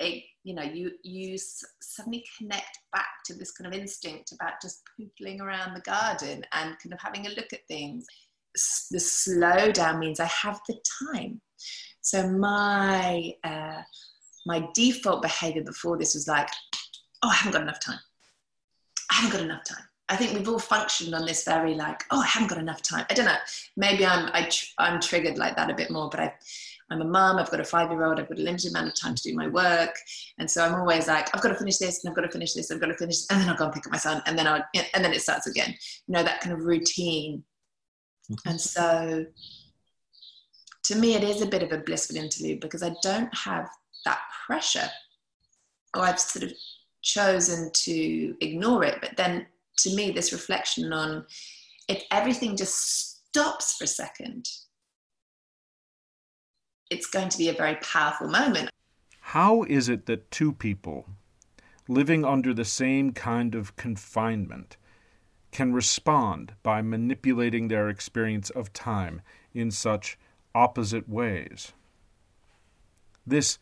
[0.01, 1.37] it you know you you
[1.83, 6.79] suddenly connect back to this kind of instinct about just pootling around the garden and
[6.83, 8.07] kind of having a look at things.
[8.91, 11.41] The slowdown means I have the time.
[12.01, 13.83] So my uh,
[14.47, 16.49] my default behavior before this was like,
[17.23, 18.01] oh, I haven't got enough time.
[19.11, 19.85] I haven't got enough time.
[20.09, 23.07] I think we've all functioned on this very like, oh, I haven't got enough time.
[23.11, 23.37] I don't know.
[23.77, 26.35] Maybe I'm I tr- I'm triggered like that a bit more, but I.
[26.93, 29.01] I'm a mum, I've got a five year old, I've got a limited amount of
[29.01, 29.95] time to do my work.
[30.39, 32.53] And so I'm always like, I've got to finish this and I've got to finish
[32.53, 34.37] this, I've got to finish, and then I'll go and pick up my son, and
[34.37, 35.73] then I'll, and then it starts again.
[36.09, 37.45] You know, that kind of routine.
[38.45, 39.25] And so
[40.83, 43.69] to me, it is a bit of a blissful interlude because I don't have
[44.05, 44.89] that pressure,
[45.95, 46.53] I've sort of
[47.03, 48.99] chosen to ignore it.
[49.01, 49.47] But then
[49.79, 51.27] to me, this reflection on
[51.89, 54.49] if everything just stops for a second,
[56.91, 58.71] it's going to be a very powerful moment.
[59.21, 61.07] How is it that two people
[61.89, 64.77] living under the same kind of confinement
[65.53, 70.19] can respond by manipulating their experience of time in such
[70.55, 71.73] opposite ways?
[73.27, 73.59] This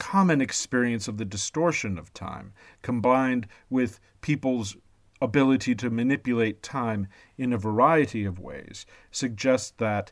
[0.00, 4.76] common experience of the distortion of time, combined with people's
[5.20, 10.10] ability to manipulate time in a variety of ways, suggests that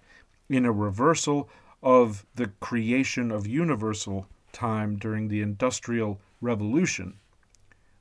[0.48, 1.48] in a reversal
[1.82, 7.18] of the creation of universal time during the Industrial Revolution,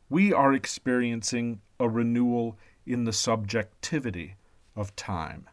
[0.09, 4.35] we are experiencing a renewal in the subjectivity
[4.75, 5.47] of time.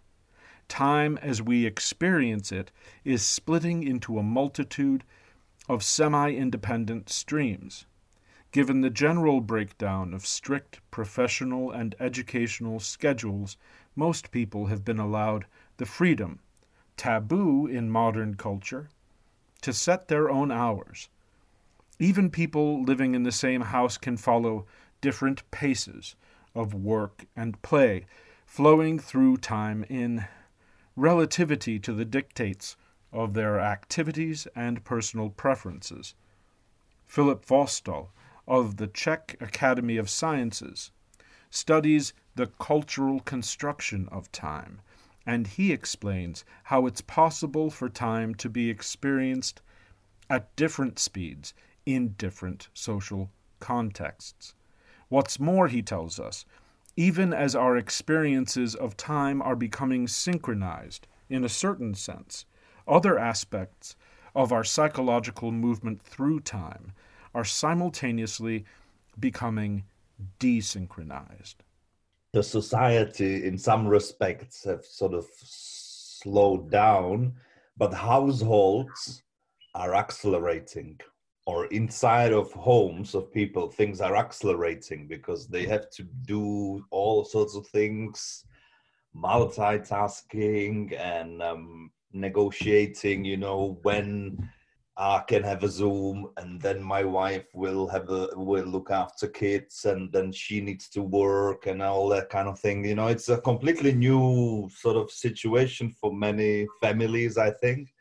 [0.67, 2.73] Time as we experience it
[3.05, 5.05] is splitting into a multitude
[5.69, 7.87] of semi independent streams.
[8.53, 13.57] Given the general breakdown of strict professional and educational schedules,
[13.97, 15.47] most people have been allowed
[15.77, 16.39] the freedom,
[16.97, 18.89] taboo in modern culture,
[19.63, 21.09] to set their own hours.
[21.99, 24.67] Even people living in the same house can follow
[25.01, 26.15] different paces
[26.55, 28.07] of work and play,
[28.47, 30.27] flowing through time in
[30.97, 32.77] relativity to the dictates
[33.15, 36.15] of their activities and personal preferences.
[37.07, 38.09] Filip Vostal
[38.47, 40.91] of the Czech Academy of Sciences
[41.49, 44.81] studies the cultural construction of time,
[45.25, 49.63] and he explains how it's possible for time to be experienced
[50.29, 51.55] at different speeds
[51.87, 54.55] in different social contexts.
[55.09, 56.45] What's more, he tells us,
[56.97, 62.47] even as our experiences of time are becoming synchronized in a certain sense,
[62.87, 63.97] other aspects
[64.35, 66.93] of our psychological movement through time
[67.35, 68.65] are simultaneously
[69.19, 69.85] becoming
[70.41, 71.57] desynchronized.
[72.33, 77.35] The society, in some respects, have sort of slowed down,
[77.77, 79.23] but households
[79.75, 80.99] are accelerating
[81.47, 87.25] or inside of homes of people things are accelerating because they have to do all
[87.25, 88.45] sorts of things
[89.15, 94.49] multitasking and um, negotiating you know when
[94.97, 99.27] i can have a zoom and then my wife will have a will look after
[99.27, 102.85] kids and then she needs to work and all that kind of thing.
[102.85, 107.93] You know it's a completely new sort of situation for many families i think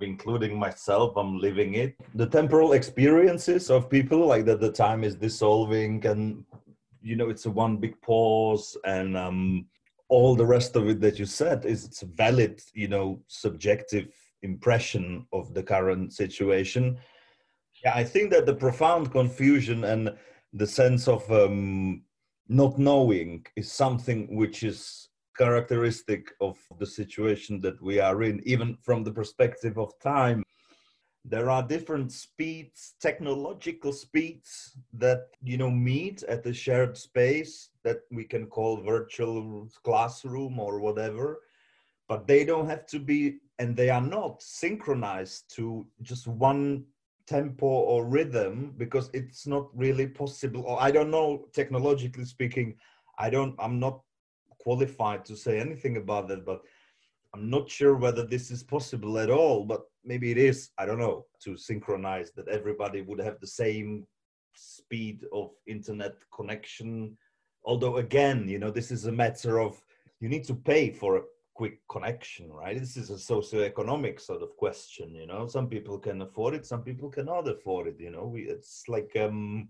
[0.00, 1.94] including myself i'm living it.
[2.14, 6.44] The temporal experiences of people like that the time is dissolving and
[7.02, 9.66] you know it's a one big pause and um
[10.08, 14.08] all the rest of it that you said is it's a valid you know subjective
[14.42, 16.96] impression of the current situation
[17.84, 20.14] yeah i think that the profound confusion and
[20.52, 22.02] the sense of um
[22.48, 28.76] not knowing is something which is characteristic of the situation that we are in, even
[28.82, 30.42] from the perspective of time.
[31.24, 38.00] There are different speeds, technological speeds that you know meet at the shared space that
[38.10, 41.38] we can call virtual classroom or whatever,
[42.08, 46.84] but they don't have to be, and they are not synchronized to just one
[47.28, 50.64] tempo or rhythm because it's not really possible.
[50.66, 52.74] Or I don't know, technologically speaking,
[53.18, 54.00] I don't, I'm not
[54.58, 56.62] qualified to say anything about that, but
[57.34, 60.70] I'm not sure whether this is possible at all, but maybe it is.
[60.76, 64.06] I don't know to synchronize that everybody would have the same
[64.54, 67.16] speed of internet connection.
[67.66, 69.80] Although, again, you know, this is a matter of
[70.20, 71.22] you need to pay for a
[71.54, 72.78] quick connection, right?
[72.78, 75.46] This is a socio-economic sort of question, you know.
[75.46, 78.26] Some people can afford it, some people cannot afford it, you know.
[78.26, 79.68] We, it's like um,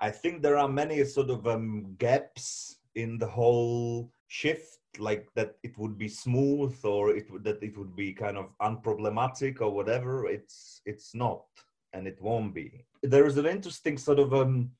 [0.00, 5.54] I think there are many sort of um, gaps in the whole shift, like that
[5.62, 9.70] it would be smooth or it would, that it would be kind of unproblematic or
[9.70, 10.26] whatever.
[10.26, 11.44] It's it's not,
[11.92, 12.84] and it won't be.
[13.02, 14.72] There is an interesting sort of um,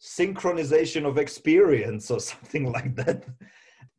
[0.00, 3.24] synchronization of experience or something like that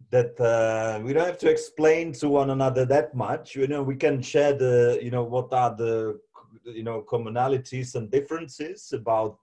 [0.10, 3.56] that uh, we don't have to explain to one another that much.
[3.56, 6.20] You know we can share the you know what are the
[6.66, 9.38] you know commonalities and differences about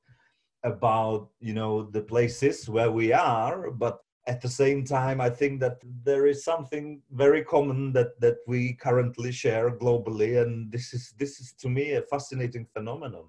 [0.64, 3.70] about you know the places where we are.
[3.70, 8.36] But at the same time i think that there is something very common that that
[8.46, 10.42] we currently share globally.
[10.42, 13.24] And this is this is to me a fascinating phenomenon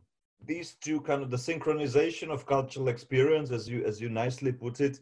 [0.46, 4.80] these two kind of the synchronization of cultural experience as you as you nicely put
[4.82, 5.00] it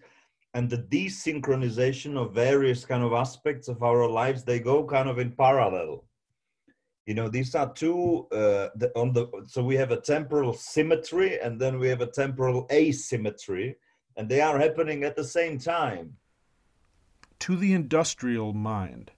[0.54, 5.20] and the desynchronization of various kind of aspects of our lives they go kind of
[5.20, 6.04] in parallel.
[7.06, 11.40] You know these are two uh, the, on the so we have a temporal symmetry
[11.40, 13.78] and then we have a temporal asymmetry
[14.18, 16.18] and they are happening at the same time.
[17.40, 19.12] To the industrial mind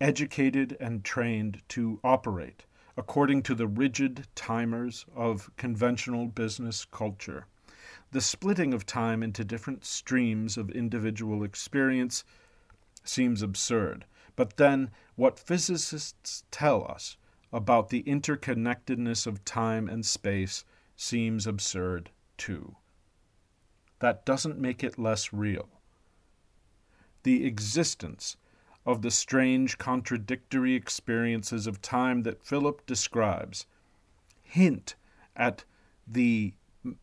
[0.00, 2.64] educated and trained to operate
[2.96, 7.46] according to the rigid timers of conventional business culture.
[8.12, 12.24] The splitting of time into different streams of individual experience
[13.04, 14.06] seems absurd.
[14.34, 17.16] But then, what physicists tell us
[17.52, 20.64] about the interconnectedness of time and space
[20.96, 22.76] seems absurd too.
[24.00, 25.68] That doesn't make it less real.
[27.22, 28.36] The existence
[28.86, 33.66] of the strange contradictory experiences of time that Filip describes
[34.42, 34.94] hint
[35.34, 35.64] at
[36.06, 36.54] the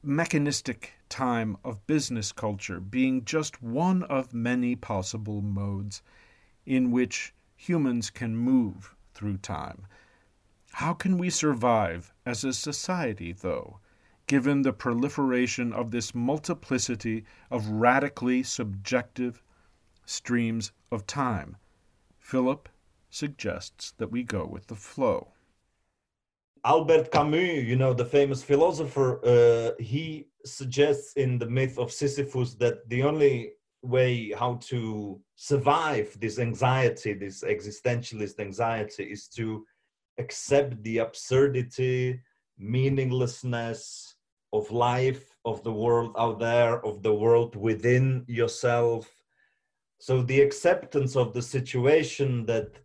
[0.01, 6.01] mechanistic time of business culture being just one of many possible modes
[6.65, 9.85] in which humans can move through time.
[10.71, 13.79] How can we survive as a society, though,
[14.25, 19.43] given the proliferation of this multiplicity of radically subjective
[20.05, 21.57] streams of time?
[22.23, 22.69] Filip
[23.09, 25.33] suggests that we go with the flow.
[26.65, 32.55] Albert Camus, you know, the famous philosopher, uh, he suggests in the myth of Sisyphus
[32.55, 33.51] that the only
[33.81, 39.65] way how to survive this anxiety, this existentialist anxiety, is to
[40.17, 42.21] accept the absurdity,
[42.57, 44.15] meaninglessness
[44.53, 49.13] of life, of the world out there, of the world within yourself,
[49.99, 52.79] so the acceptance of the situation that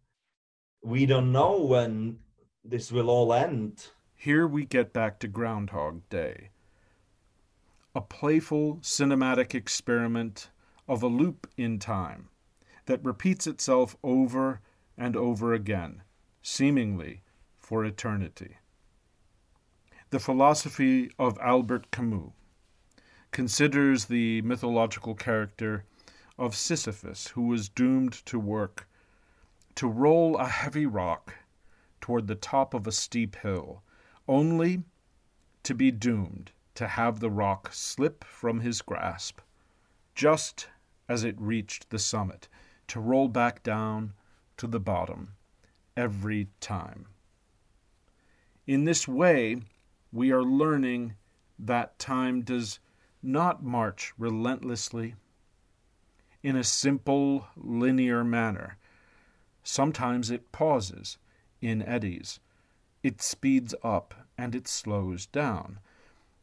[0.82, 2.18] we don't know when
[2.64, 3.88] this will all end.
[4.14, 6.50] Here we get back to Groundhog Day.
[7.94, 10.50] A playful cinematic experiment
[10.86, 12.28] of a loop in time
[12.86, 14.60] that repeats itself over
[14.96, 16.02] and over again,
[16.42, 17.22] seemingly
[17.58, 18.56] for eternity.
[20.10, 22.32] The philosophy of Albert Camus
[23.30, 25.84] considers the mythological character
[26.38, 28.88] of Sisyphus, who was doomed to work,
[29.74, 31.34] to roll a heavy rock
[32.00, 33.82] toward the top of a steep hill,
[34.28, 34.82] only
[35.64, 39.40] to be doomed to have the rock slip from his grasp,
[40.14, 40.68] just
[41.08, 42.48] as it reached the summit,
[42.86, 44.12] to roll back down
[44.56, 45.34] to the bottom
[45.96, 47.06] every time.
[48.66, 49.56] In this way,
[50.12, 51.14] we are learning
[51.58, 52.78] that time does
[53.22, 55.14] not march relentlessly
[56.42, 58.76] in a simple, linear manner.
[59.62, 61.18] Sometimes it pauses
[61.60, 62.40] in eddies.
[63.02, 65.80] It speeds up and it slows down.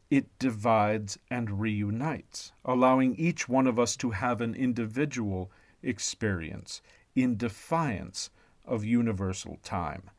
[0.10, 6.82] It divides and reunites, allowing each one of us to have an individual experience
[7.16, 8.30] in defiance
[8.66, 10.10] of universal time.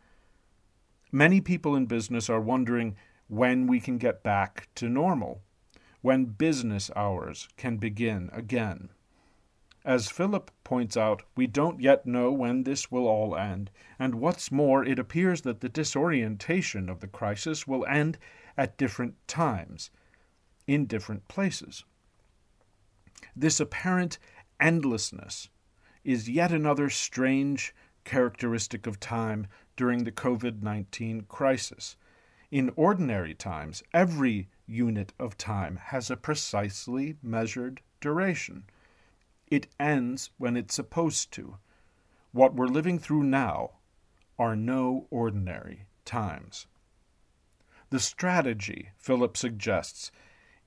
[1.12, 2.96] Many people in business are wondering
[3.28, 5.42] when we can get back to normal,
[6.00, 8.90] when business hours can begin again.
[9.86, 13.70] As Filip points out, we don't yet know when this will all end,
[14.00, 18.18] and what's more, it appears that the disorientation of the crisis will end
[18.56, 19.92] at different times,
[20.66, 21.84] in different places.
[23.36, 24.18] This apparent
[24.58, 25.50] endlessness
[26.02, 27.72] is yet another strange
[28.02, 31.94] characteristic of time during the COVID 19 crisis.
[32.50, 38.64] In ordinary times, every unit of time has a precisely measured duration.
[39.48, 41.58] It ends when it's supposed to.
[42.32, 43.72] What we're living through now
[44.38, 46.66] are no ordinary times.
[47.90, 50.10] The strategy, Filip suggests,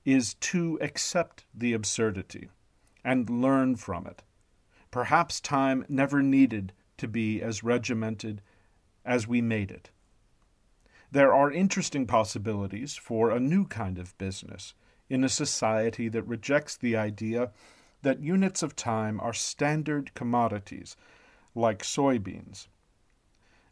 [0.04, 2.48] is to accept the absurdity
[3.04, 4.22] and learn from it,
[4.90, 8.40] perhaps time never needed to be as regimented
[9.04, 9.90] as we made it.
[11.12, 14.74] There are interesting possibilities for a new kind of business
[15.08, 17.50] in a society that rejects the idea
[18.02, 20.96] that units of time are standard commodities
[21.54, 22.68] like soybeans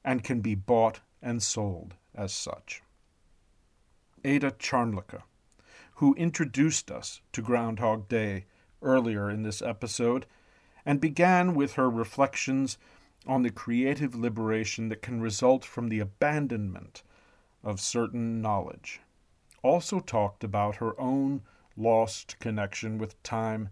[0.04, 2.82] and can be bought and sold as such.
[4.24, 5.22] Ada Charnleka,
[5.94, 8.46] who introduced us to Groundhog Day
[8.82, 10.26] earlier in this episode
[10.84, 12.78] and began with her reflections
[13.26, 17.02] on the creative liberation that can result from the abandonment
[17.62, 19.00] of certain knowledge.
[19.62, 21.42] Also talked about her own
[21.76, 23.68] lost connection with time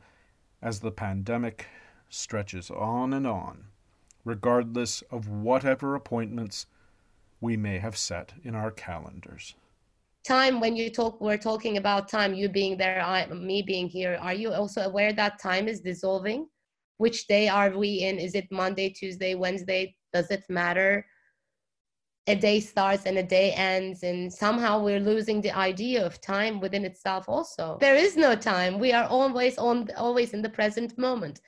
[0.66, 1.68] as the pandemic
[2.08, 3.66] stretches on and on,
[4.24, 6.66] regardless of whatever appointments
[7.40, 9.54] we may have set in our calendars.
[10.24, 14.18] Time, when you talk, we're talking about time, you being there, I, me being here.
[14.20, 16.48] Are you also aware that time is dissolving?
[16.96, 18.18] Which day are we in?
[18.18, 19.94] Is it Monday, Tuesday, Wednesday?
[20.12, 21.06] Does it matter?
[22.26, 26.60] A day starts and a day ends and somehow we're losing the idea of time
[26.60, 27.78] within itself also.
[27.80, 28.78] There is no time.
[28.78, 31.40] We are always on always in the present moment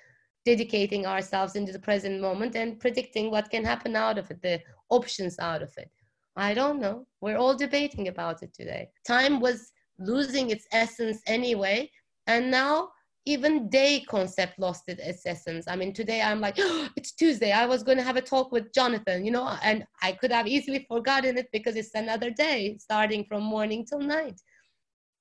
[0.45, 4.61] dedicating ourselves into the present moment and predicting what can happen out of it the
[4.89, 5.91] options out of it.
[6.37, 7.07] I don't know.
[7.21, 8.89] We're all debating about it today.
[9.07, 11.91] Time was losing its essence anyway
[12.29, 12.91] and now
[13.29, 15.69] even day concept lost its essence.
[15.69, 17.53] I mean, today I'm like, oh, it's Tuesday.
[17.53, 20.47] I was going to have a talk with Jonathan, you know, and I could have
[20.47, 24.41] easily forgotten it because it's another day starting from morning till night.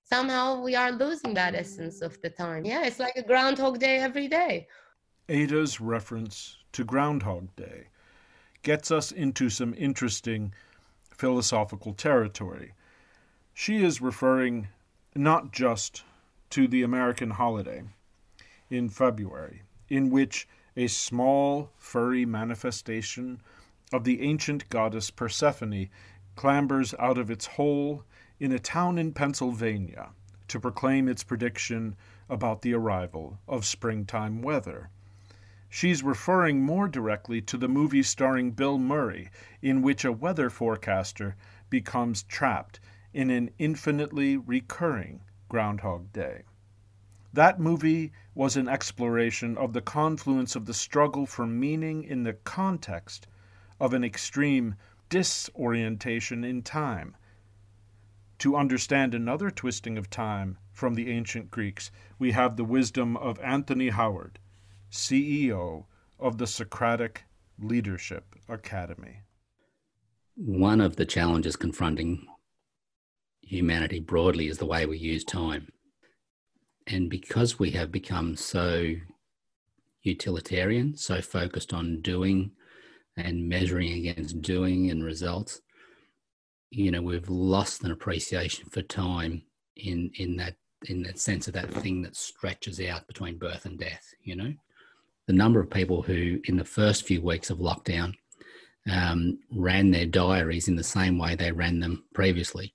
[0.05, 2.64] Somehow we are losing that essence of the time.
[2.64, 4.68] Yeah, it's like a Groundhog Day every day.
[5.28, 7.88] Ada's reference to Groundhog Day
[8.64, 10.53] gets us into some interesting
[11.12, 12.72] philosophical territory.
[13.53, 14.70] She is referring
[15.14, 16.03] not just
[16.51, 17.84] to the American holiday,
[18.70, 23.41] in February, in which a small, furry manifestation
[23.93, 25.89] of the ancient goddess Persephone
[26.36, 28.03] clambers out of its hole
[28.39, 30.09] in a town in Pennsylvania
[30.47, 31.95] to proclaim its prediction
[32.30, 34.89] about the arrival of springtime weather.
[35.70, 39.30] She's referring more directly to the movie starring Bill Murray,
[39.61, 41.36] in which a weather forecaster
[41.70, 42.80] becomes trapped
[43.13, 46.43] in an infinitely recurring Groundhog Day.
[47.34, 52.34] That movie was an exploration of the confluence of the struggle for meaning in the
[52.34, 53.28] context
[53.80, 54.76] of an extreme
[55.10, 57.16] disorientation in time.
[58.40, 63.40] To understand another twisting of time from the ancient Greeks, we have the wisdom of
[63.40, 64.40] Anthony Howard,
[64.92, 65.86] CEO
[66.20, 67.24] of the Socratic
[67.60, 69.22] Leadership Academy.
[70.36, 72.28] One of the challenges confronting
[73.42, 75.70] humanity broadly is the way we use time
[76.88, 78.96] and because we have become so
[80.04, 82.52] utilitarian, so focused on doing
[83.18, 85.62] and measuring against doing and results,
[86.70, 89.44] you know, we've lost an appreciation for time
[89.76, 93.80] in in that in that sense of that thing that stretches out between birth and
[93.80, 94.14] death.
[94.24, 94.54] You know,
[95.26, 98.14] the number of people who in the first few weeks of lockdown
[98.90, 102.74] um, ran their diaries in the same way they ran them previously.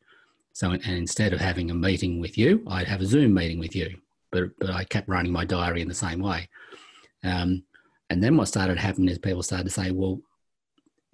[0.53, 3.75] So, and instead of having a meeting with you, I'd have a Zoom meeting with
[3.75, 3.97] you
[4.33, 6.49] but but I kept running my diary in the same way.
[7.23, 7.63] Um,
[8.11, 10.21] and then what started happening is people started to say, well,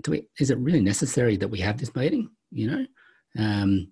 [0.03, 2.31] do we, is it really necessary that we have this meeting?
[2.51, 2.87] You know,
[3.39, 3.89] um,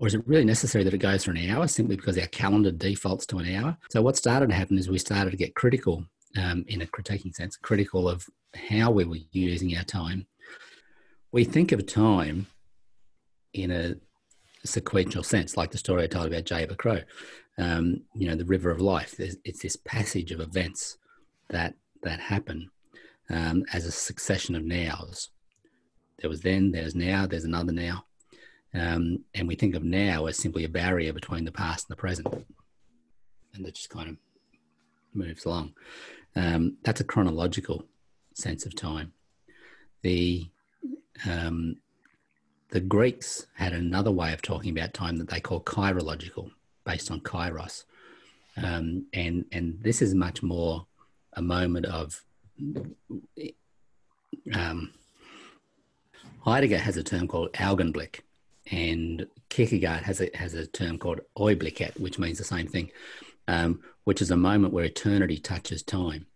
[0.00, 2.72] or is it really necessary that it goes for an hour simply because our calendar
[2.72, 3.76] defaults to an hour?
[3.90, 6.04] So what started to happen is we started to get critical,
[6.38, 8.26] um, in a critiquing sense, critical of
[8.70, 10.26] how we were using our time.
[11.32, 12.46] We think of time
[13.52, 13.96] in a
[14.64, 17.00] sequential sense, like the story I told about Jayber Crow
[17.58, 19.14] um, you know, the river of life.
[19.18, 20.98] It's this passage of events
[21.50, 22.70] that that happen
[23.30, 25.30] um, as a succession of nows.
[26.18, 28.04] There was then, there's now, there's another now.
[28.74, 32.00] Um, and we think of now as simply a barrier between the past and the
[32.00, 32.26] present.
[33.54, 34.16] And that just kind of
[35.14, 35.74] moves along.
[36.34, 37.84] Um, that's a chronological
[38.34, 39.12] sense of time.
[40.02, 40.48] The
[41.28, 41.76] um,
[42.72, 46.50] the Greeks had another way of talking about time that they call kairological,
[46.84, 47.84] based on kairos.
[48.56, 50.86] Um, and, and this is much more
[51.34, 52.24] a moment of
[54.54, 54.92] um,
[56.40, 58.20] Heidegger has a term called Augenblick,
[58.70, 62.90] and Kierkegaard has a, has a term called Augenblick, which means the same thing,
[63.48, 66.26] um, which is a moment where eternity touches time.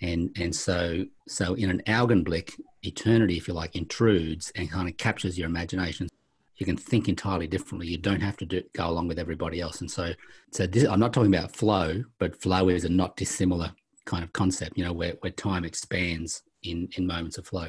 [0.00, 4.96] And, and so, so in an Augenblick, eternity, if you like, intrudes and kind of
[4.96, 6.08] captures your imagination
[6.56, 7.86] you can think entirely differently.
[7.86, 9.80] You don't have to do, go along with everybody else.
[9.80, 10.12] And so,
[10.52, 13.72] so this, I'm not talking about flow, but flow is a not dissimilar
[14.06, 17.68] kind of concept, you know, where, where time expands in, in moments of flow.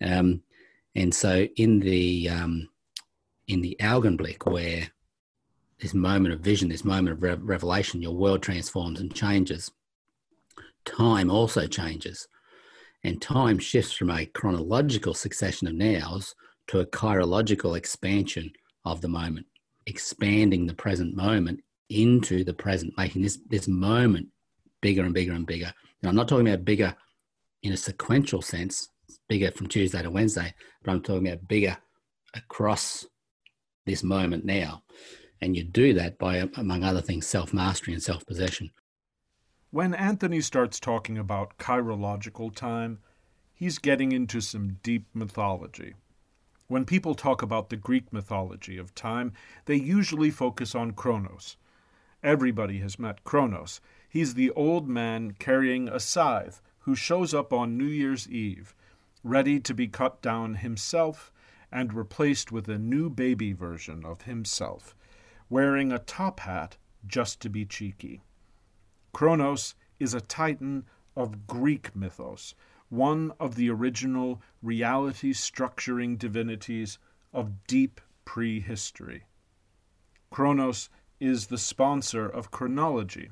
[0.00, 0.42] Um,
[0.94, 2.68] and so in the um,
[3.46, 4.88] in the Augenblick, where
[5.80, 9.70] this moment of vision, this moment of re- revelation, your world transforms and changes.
[10.88, 12.26] Time also changes,
[13.04, 16.34] and time shifts from a chronological succession of nows
[16.68, 18.50] to a kairological expansion
[18.86, 19.46] of the moment,
[19.86, 21.60] expanding the present moment
[21.90, 24.28] into the present, making this this moment
[24.80, 25.72] bigger and bigger and bigger.
[26.02, 26.96] Now, I'm not talking about bigger
[27.62, 28.88] in a sequential sense,
[29.28, 31.76] bigger from Tuesday to Wednesday, but I'm talking about bigger
[32.34, 33.04] across
[33.84, 34.82] this moment now.
[35.42, 38.70] And you do that by, among other things, self mastery and self possession.
[39.70, 43.00] When Anthony starts talking about kairological time,
[43.52, 45.92] he's getting into some deep mythology.
[46.68, 49.34] When people talk about the Greek mythology of time,
[49.66, 51.58] they usually focus on Kronos.
[52.22, 53.82] Everybody has met Kronos.
[54.08, 58.74] He's the old man carrying a scythe who shows up on New Year's Eve,
[59.22, 61.30] ready to be cut down himself
[61.70, 64.96] and replaced with a new baby version of himself,
[65.50, 68.22] wearing a top hat just to be cheeky.
[69.12, 70.84] Kronos is a titan
[71.16, 72.54] of Greek mythos,
[72.88, 76.98] one of the original reality structuring divinities
[77.32, 79.24] of deep prehistory.
[80.30, 80.90] Kronos
[81.20, 83.30] is the sponsor of chronology,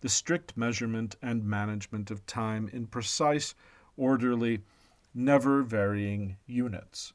[0.00, 3.54] the strict measurement and management of time in precise,
[3.96, 4.62] orderly,
[5.14, 7.12] never varying units.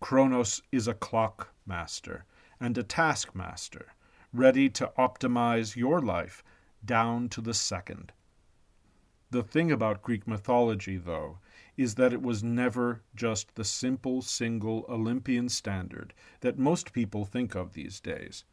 [0.00, 2.24] Kronos is a clock master
[2.60, 3.94] and a taskmaster,
[4.32, 6.44] ready to optimize your life
[6.84, 8.12] down to the second.
[9.30, 11.38] The thing about Greek mythology, though,
[11.76, 17.54] is that it was never just the simple single Olympian standard that most people think
[17.54, 18.44] of these days.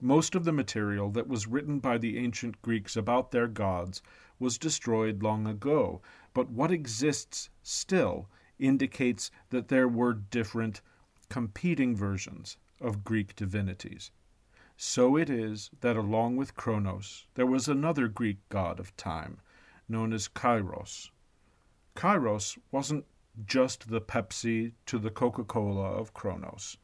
[0.00, 4.02] Most of the material that was written by the ancient Greeks about their gods
[4.38, 6.02] was destroyed long ago,
[6.34, 10.80] but what exists still indicates that there were different,
[11.28, 14.10] competing versions of Greek divinities.
[14.78, 19.40] So it is that along with Kronos, there was another Greek god of time,
[19.88, 21.10] known as Kairos.
[21.94, 23.06] Kairos wasn't
[23.46, 26.76] just the Pepsi to the Coca Cola of Kronos.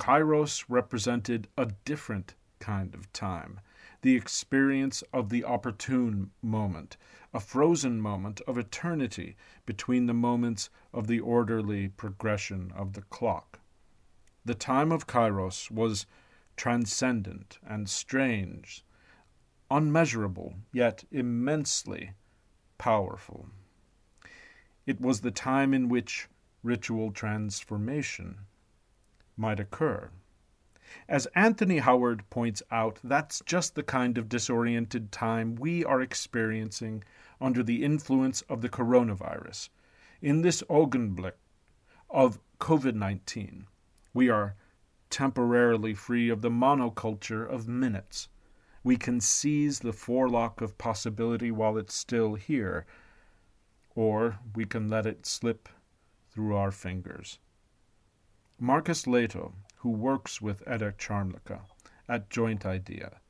[0.00, 3.60] Kairos represented a different kind of time,
[4.02, 6.96] the experience of the opportune moment,
[7.32, 9.36] a frozen moment of eternity
[9.66, 13.60] between the moments of the orderly progression of the clock.
[14.44, 16.06] The time of Kairos was
[16.58, 18.84] transcendent and strange,
[19.70, 22.10] unmeasurable, yet immensely
[22.76, 23.48] powerful.
[24.84, 26.28] It was the time in which
[26.62, 28.40] ritual transformation
[29.36, 30.10] might occur.
[31.08, 37.04] As Anthony Howard points out, that's just the kind of disoriented time we are experiencing
[37.40, 39.68] under the influence of the coronavirus.
[40.20, 41.34] In this Augenblick
[42.10, 43.66] of COVID 19,
[44.12, 44.56] we are
[45.10, 48.28] temporarily free of the monoculture of minutes.
[48.82, 52.86] We can seize the forelock of possibility while it's still here,
[53.94, 55.68] or we can let it slip
[56.30, 57.38] through our fingers.
[58.58, 61.60] Marcus Lehto, who works with Ada Charnleka
[62.08, 63.20] at Joint Idea,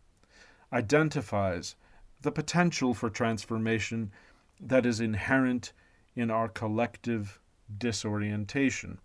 [0.72, 1.76] identifies
[2.20, 4.10] the potential for transformation
[4.60, 5.72] that is inherent
[6.14, 7.40] in our collective
[7.76, 8.98] disorientation.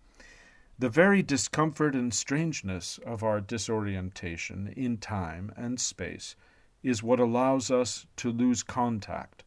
[0.80, 6.36] The very discomfort and strangeness of our disorientation in time and space
[6.82, 9.44] is what allows us to lose contact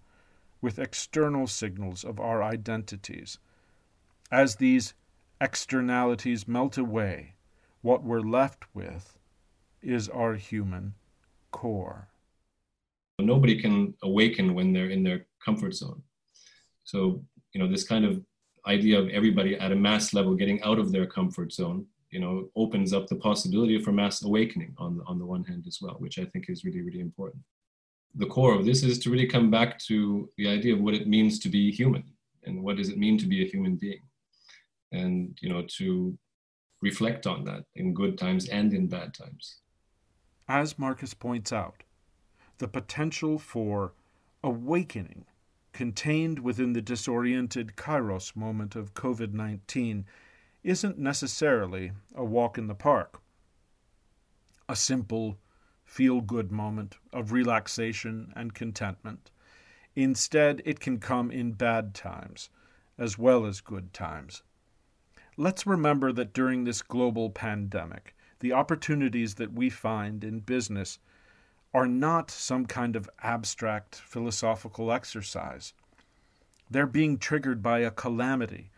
[0.60, 3.38] with external signals of our identities.
[4.30, 4.94] As these
[5.40, 7.34] externalities melt away,
[7.82, 9.18] what we're left with
[9.82, 10.94] is our human
[11.50, 12.08] core.
[13.18, 16.02] Nobody can awaken when they're in their comfort zone.
[16.84, 18.22] So, you know, this kind of
[18.66, 22.48] idea of everybody at a mass level getting out of their comfort zone, you know,
[22.56, 26.18] opens up the possibility for mass awakening on, on the one hand as well, which
[26.18, 27.42] I think is really, really important.
[28.14, 31.06] The core of this is to really come back to the idea of what it
[31.06, 32.04] means to be human
[32.44, 34.00] and what does it mean to be a human being
[34.92, 36.16] and you know to
[36.82, 39.58] reflect on that in good times and in bad times
[40.48, 41.82] as marcus points out
[42.58, 43.92] the potential for
[44.44, 45.24] awakening
[45.76, 50.04] contained within the disoriented kairos moment of covid-19
[50.64, 53.20] isn't necessarily a walk in the park.
[54.70, 55.38] A simple
[55.84, 59.30] feel good moment of relaxation and contentment.
[59.94, 62.48] Instead it can come in bad times
[62.96, 64.42] as well as good times.
[65.36, 70.98] Let's remember that during this global pandemic, the opportunities that we find in business
[71.76, 75.74] are not some kind of abstract philosophical exercise.
[76.70, 78.70] They're being triggered by a calamity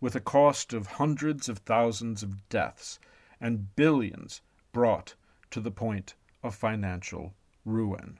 [0.00, 2.98] with a cost of hundreds of thousands of deaths
[3.42, 4.40] and billions
[4.72, 5.16] brought
[5.50, 7.34] to the point of financial
[7.66, 8.18] ruin.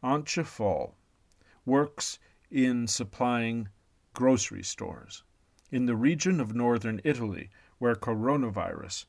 [0.00, 0.94] Antje Fall
[1.66, 2.20] works
[2.52, 3.68] in supplying
[4.14, 5.24] grocery stores
[5.72, 9.06] in the region of northern Italy where coronavirus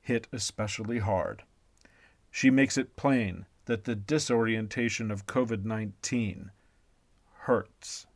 [0.00, 1.42] hit especially hard.
[2.34, 6.50] She makes it plain that the disorientation of COVID 19
[7.40, 8.06] hurts.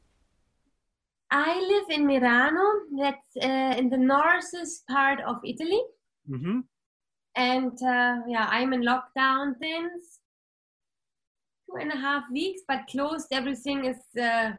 [1.31, 2.65] I live in Mirano,
[2.99, 5.83] that's uh, in the northeast part of Italy.
[6.31, 6.61] Mm-hmm.
[7.37, 10.21] And uh, yeah, I'm in lockdown since
[11.69, 13.27] two and a half weeks, but closed.
[13.33, 14.53] Everything is, uh,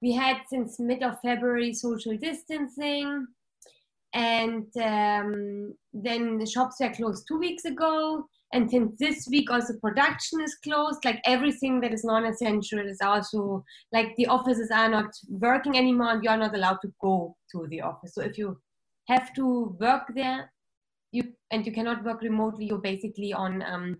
[0.00, 3.26] we had since mid of February social distancing.
[4.14, 9.74] And um, then the shops were closed two weeks ago and since this week also
[9.82, 15.10] production is closed like everything that is non-essential is also like the offices are not
[15.28, 18.56] working anymore and you're not allowed to go to the office so if you
[19.08, 20.52] have to work there
[21.12, 23.96] you and you cannot work remotely you're basically on um,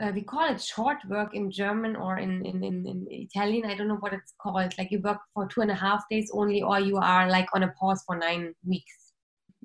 [0.00, 3.64] uh, we call it short work in German or in, in, in, in, Italian.
[3.64, 4.72] I don't know what it's called.
[4.78, 7.64] Like you work for two and a half days only, or you are like on
[7.64, 9.12] a pause for nine weeks.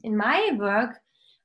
[0.03, 0.97] In my work,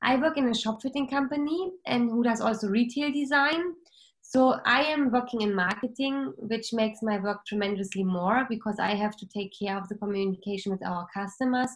[0.03, 3.75] I work in a shop fitting company and who does also retail design.
[4.23, 9.17] So I am working in marketing, which makes my work tremendously more because I have
[9.17, 11.71] to take care of the communication with our customers,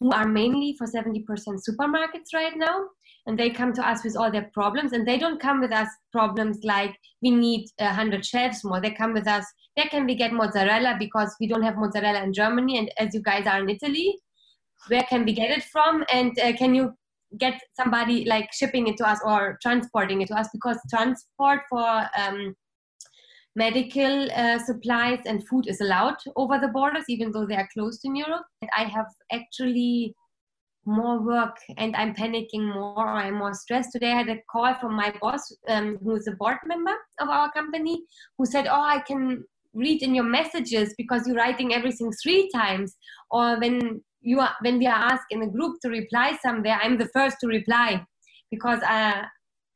[0.00, 2.86] who are mainly for 70% supermarkets right now.
[3.26, 5.86] And they come to us with all their problems, and they don't come with us
[6.10, 8.80] problems like we need 100 shelves more.
[8.80, 12.32] They come with us, where can we get mozzarella because we don't have mozzarella in
[12.32, 14.18] Germany, and as you guys are in Italy,
[14.88, 16.04] where can we get it from?
[16.12, 16.96] And uh, can you
[17.38, 22.06] get somebody like shipping it to us or transporting it to us because transport for
[22.18, 22.54] um,
[23.54, 28.00] medical uh, supplies and food is allowed over the borders even though they are closed
[28.04, 28.44] in europe.
[28.60, 30.14] And i have actually
[30.84, 33.06] more work and i'm panicking more.
[33.06, 33.92] I'm more stressed.
[33.92, 37.52] Today i had a call from my boss um, who's a board member of our
[37.52, 38.02] company
[38.36, 42.96] who said oh i can read in your messages because you're writing everything three times.
[43.30, 46.96] Or when you are when we are asked in a group to reply somewhere i'm
[46.98, 48.02] the first to reply
[48.50, 49.22] because uh,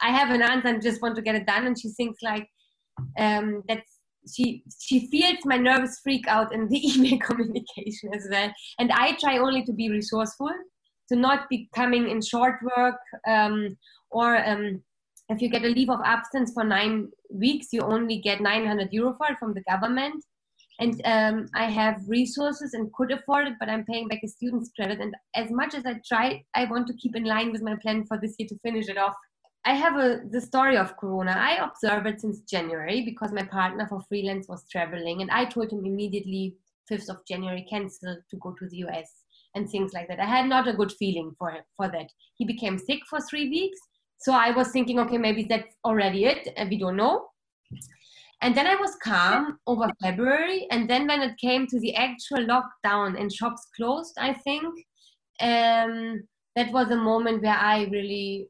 [0.00, 2.48] i have an answer and just want to get it done and she thinks like
[3.18, 3.82] um, that
[4.32, 8.50] she she feels my nervous freak out in the email communication as well.
[8.78, 10.52] And i try only to be resourceful
[11.08, 13.76] to not be coming in short work um,
[14.10, 14.82] or um,
[15.28, 19.14] if you get a leave of absence for nine weeks you only get 900 euro
[19.14, 20.24] for it from the government
[20.78, 24.70] and um, I have resources and could afford it, but I'm paying back a student's
[24.76, 25.00] credit.
[25.00, 28.04] And as much as I try, I want to keep in line with my plan
[28.06, 29.14] for this year to finish it off.
[29.64, 31.32] I have a, the story of Corona.
[31.32, 35.72] I observed it since January because my partner for freelance was traveling, and I told
[35.72, 36.56] him immediately,
[36.90, 39.10] 5th of January, cancel to go to the US
[39.56, 40.20] and things like that.
[40.20, 42.10] I had not a good feeling for for that.
[42.36, 43.78] He became sick for three weeks,
[44.18, 47.26] so I was thinking, okay, maybe that's already it, and we don't know.
[48.42, 50.66] And then I was calm over February.
[50.70, 54.66] And then when it came to the actual lockdown and shops closed, I think
[55.40, 56.22] um,
[56.54, 58.48] that was a moment where I really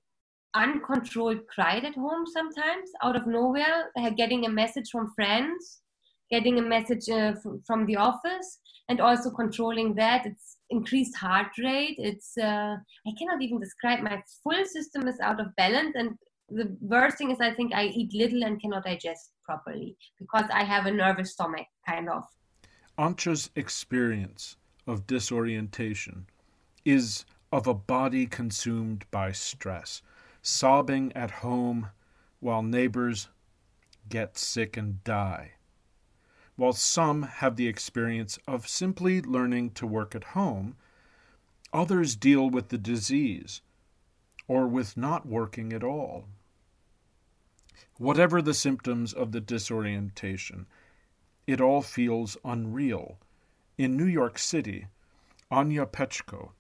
[0.55, 5.81] uncontrolled cried at home sometimes out of nowhere, getting a message from friends,
[6.31, 7.35] getting a message uh,
[7.67, 8.59] from the office,
[8.89, 10.27] and also controlling that.
[10.27, 11.97] It's increased heart rate.
[11.99, 12.77] It's uh,
[13.07, 14.01] I cannot even describe.
[14.01, 16.17] My full system is out of balance, and
[16.49, 20.65] the worst thing is I think I eat little and cannot digest properly because I
[20.65, 22.25] have a nervous stomach, kind of.
[22.99, 26.27] Antje's experience of disorientation
[26.85, 30.03] is of a body consumed by stress,
[30.43, 31.91] sobbing at home
[32.41, 33.29] while neighbors
[34.09, 35.53] get sick and die.
[36.55, 40.77] While some have the experience of simply learning to work at home,
[41.73, 43.61] others deal with the disease
[44.49, 46.27] or with not working at all.
[47.99, 50.67] Whatever the symptoms of the disorientation,
[51.47, 53.19] it all feels unreal.
[53.79, 54.87] In New York City,
[55.51, 56.51] Anya Pechko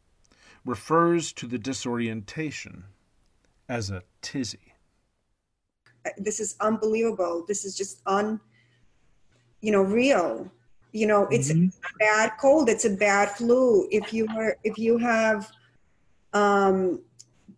[0.64, 2.84] refers to the disorientation
[3.68, 4.72] as a tizzy.
[6.18, 7.44] This is unbelievable.
[7.48, 8.40] This is just un,
[9.60, 10.50] you know, real.
[10.92, 11.66] You know, it's mm-hmm.
[11.66, 12.68] a bad cold.
[12.68, 13.88] It's a bad flu.
[13.90, 15.50] If you are, if you have
[16.32, 17.00] um,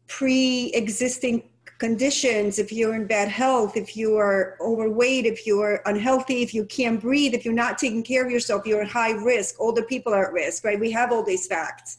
[0.06, 1.42] pre-existing
[1.78, 6.52] conditions, if you're in bad health, if you are overweight, if you are unhealthy, if
[6.52, 9.54] you can't breathe, if you're not taking care of yourself, you're at high risk.
[9.60, 10.78] Older people are at risk, right?
[10.78, 11.98] We have all these facts.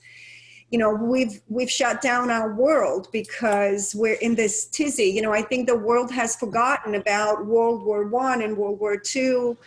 [0.71, 5.33] you know we've we've shut down our world because we're in this tizzy you know
[5.33, 9.57] i think the world has forgotten about world war one and world war two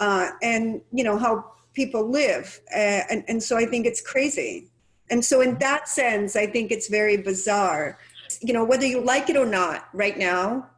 [0.00, 1.44] uh, and you know how
[1.74, 4.66] people live uh, and, and so i think it's crazy
[5.10, 7.98] and so in that sense i think it's very bizarre
[8.40, 10.70] you know whether you like it or not right now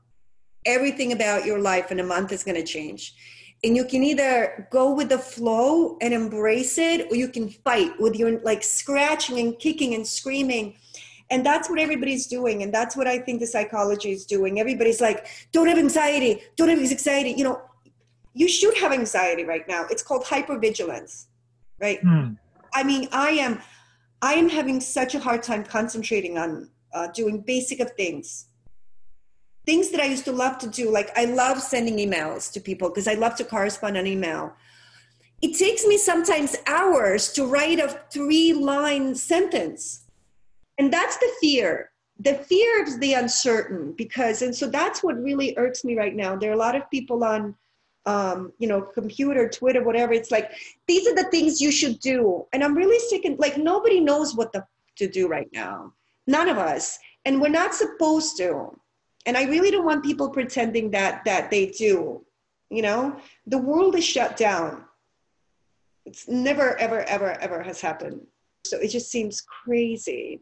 [0.64, 3.14] everything about your life in a month is going to change.
[3.64, 7.92] And you can either go with the flow and embrace it or you can fight
[8.00, 10.74] with your like scratching and kicking and screaming.
[11.30, 14.60] And that's what everybody's doing and that's what i think the psychology is doing.
[14.60, 17.62] Everybody's like don't have anxiety don't have anxiety you know.
[18.34, 19.86] You should have anxiety right now.
[19.90, 21.26] It's called hypervigilance
[21.80, 22.00] right?
[22.00, 22.34] Hmm.
[22.72, 23.60] i mean i am
[24.22, 28.46] i am having such a hard time concentrating on uh, doing basic of things
[29.64, 30.90] things that I used to love to do.
[30.90, 34.52] Like I love sending emails to people because I love to correspond on email.
[35.40, 40.04] It takes me sometimes hours to write a three line sentence.
[40.78, 41.90] And that's the fear.
[42.20, 46.36] The fear of the uncertain because, and so that's what really irks me right now.
[46.36, 47.56] There are a lot of people on,
[48.06, 50.12] um, you know, computer, Twitter, whatever.
[50.12, 50.52] It's like,
[50.86, 52.46] these are the things you should do.
[52.52, 54.64] And I'm really sick and like nobody knows what the,
[54.96, 55.92] to do right now.
[56.26, 56.98] None of us.
[57.24, 58.76] And we're not supposed to.
[59.26, 62.24] And i really don't want people pretending that that they do
[62.72, 63.16] you know?
[63.46, 64.84] The world is shut down.
[66.06, 68.26] It's never ever ever ever has happened.
[68.64, 70.40] So it just seems crazy.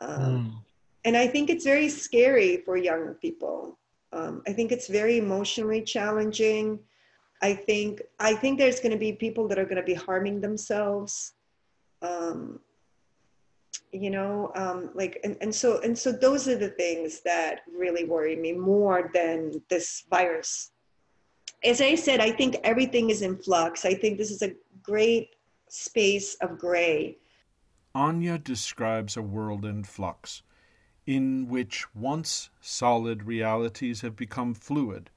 [0.00, 0.62] Um,
[1.06, 3.78] and i think it's very scary for young people.
[4.12, 6.78] Um, i think it's very emotionally challenging.
[7.42, 10.42] I think i think there's going to be people that are going to be harming
[10.42, 11.32] themselves.
[12.02, 12.60] Um,
[14.02, 18.04] you know um, like and, and so and so those are the things that really
[18.04, 20.70] worry me more than this virus
[21.64, 25.30] as i said i think everything is in flux i think this is a great
[25.68, 27.16] space of gray
[27.96, 30.42] Anya describes a world in flux,
[31.06, 35.08] in which once solid realities have become fluid.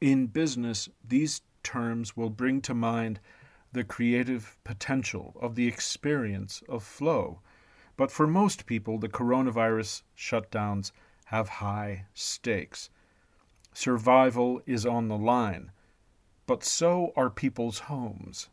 [0.00, 3.20] In business, these terms will bring to mind
[3.72, 7.40] the creative potential of the experience of flow.
[7.96, 10.92] But for most people, the coronavirus shutdowns
[11.26, 12.90] have high stakes.
[13.72, 15.72] Survival is on the line,
[16.46, 18.48] but so are people's homes.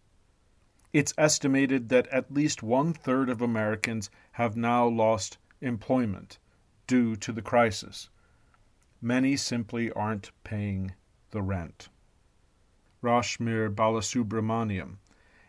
[0.93, 6.39] It's estimated that at least one third of Americans have now lost employment
[6.87, 8.09] due to the crisis.
[9.01, 10.93] Many simply aren't paying
[11.31, 11.89] the rent.
[13.01, 14.97] Rashmir Balasubramaniam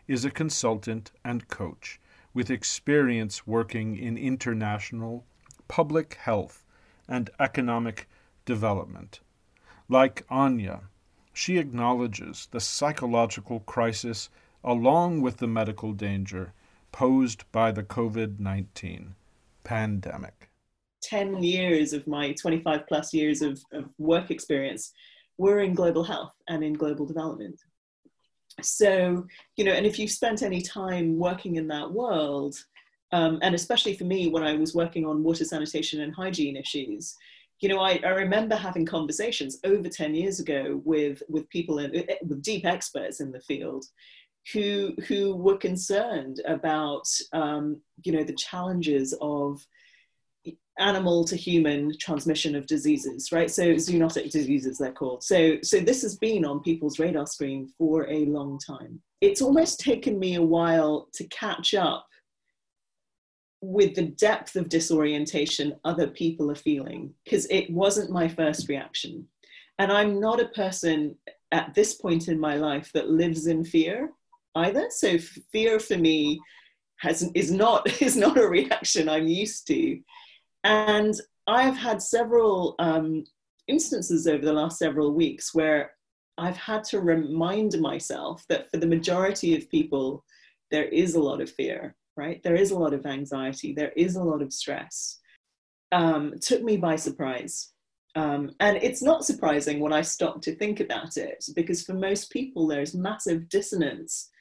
[0.07, 1.99] is a consultant and coach
[2.35, 5.25] with experience working in international
[5.67, 6.63] public health
[7.07, 8.07] and economic
[8.45, 9.21] development.
[9.89, 10.81] Like Anya,
[11.33, 14.29] she acknowledges the psychological crisis
[14.63, 16.53] along with the medical danger
[16.91, 19.15] posed by the COVID 19
[19.63, 20.49] pandemic.
[21.03, 24.91] 10 years of my 25 plus years of, of work experience
[25.37, 27.59] were in global health and in global development.
[28.61, 29.25] So,
[29.57, 32.55] you know, and if you've spent any time working in that world,
[33.11, 37.15] um, and especially for me when I was working on water sanitation and hygiene issues,
[37.59, 41.91] you know, I, I remember having conversations over 10 years ago with, with people, in,
[42.27, 43.85] with deep experts in the field
[44.53, 49.65] who, who were concerned about, um, you know, the challenges of
[50.77, 53.49] animal to human transmission of diseases, right?
[53.49, 55.23] So zoonotic diseases, they're called.
[55.23, 59.01] So, so this has been on people's radar screen for a long time.
[59.21, 62.07] It's almost taken me a while to catch up
[63.61, 69.27] with the depth of disorientation other people are feeling, because it wasn't my first reaction.
[69.79, 71.15] And I'm not a person
[71.51, 74.11] at this point in my life that lives in fear
[74.55, 74.87] either.
[74.89, 75.17] So
[75.51, 76.39] fear for me
[76.97, 79.99] has is not is not a reaction I'm used to.
[80.65, 81.13] And
[81.45, 83.23] I've had several um,
[83.67, 85.91] instances over the last several weeks where
[86.39, 90.25] I've had to remind myself that for the majority of people,
[90.71, 92.41] there is a lot of fear, right?
[92.43, 95.19] There is a lot of anxiety, there is a lot of stress.
[95.91, 97.71] Um, took me by surprise.
[98.15, 102.31] Um, and it's not surprising when I stop to think about it, because for most
[102.31, 104.31] people, there's massive dissonance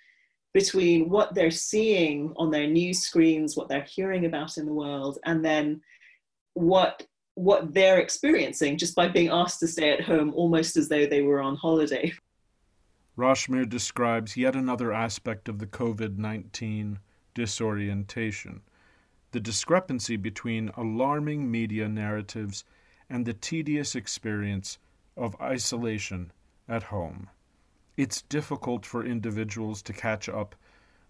[0.55, 5.19] between what they're seeing on their news screens, what they're hearing about in the world,
[5.25, 5.81] and then
[6.55, 11.05] what what they're experiencing just by being asked to stay at home almost as though
[11.05, 12.13] they were on holiday.
[13.17, 16.99] Rashmir describes yet another aspect of the COVID 19
[17.35, 18.63] disorientation
[19.35, 22.65] the discrepancy between alarming media narratives
[23.11, 24.79] and the tedious experience
[25.17, 26.31] of isolation
[26.69, 27.29] at home.
[27.97, 30.55] It's difficult for individuals to catch up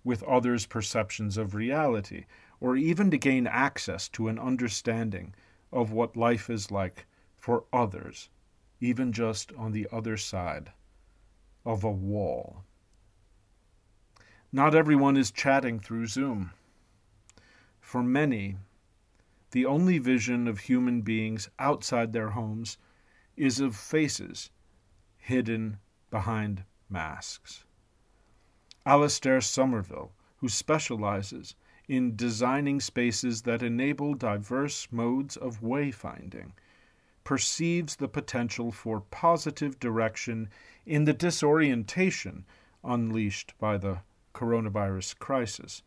[0.05, 2.25] with others' perceptions of reality
[2.65, 5.35] or even to gain access to an understanding
[5.71, 7.05] of what life is like
[7.37, 8.31] for others,
[8.81, 10.73] even just on the other side
[11.67, 12.65] of a wall.
[14.51, 16.53] Not everyone is chatting through Zoom.
[17.83, 18.57] For many,
[19.51, 22.79] the only vision of human beings outside their homes
[23.37, 24.49] is of faces
[25.19, 25.77] hidden
[26.09, 27.65] behind masks.
[28.87, 31.55] Alastair Somerville, who specializes
[31.89, 36.53] in designing spaces that enable diverse modes of wayfinding,
[37.25, 40.49] perceives the potential for positive direction
[40.87, 42.45] in the disorientation
[42.83, 43.99] unleashed by the
[44.35, 45.83] coronavirus crisis.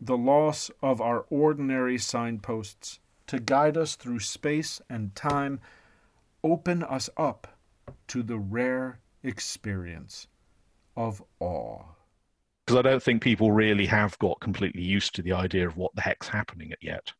[0.00, 5.60] The loss of our ordinary signposts to guide us through space and time
[6.44, 7.58] open us up
[8.08, 10.28] to the rare experience
[10.96, 11.95] of awe.
[12.66, 15.94] Because I don't think people really have got completely used to the idea of what
[15.94, 17.12] the heck's happening yet.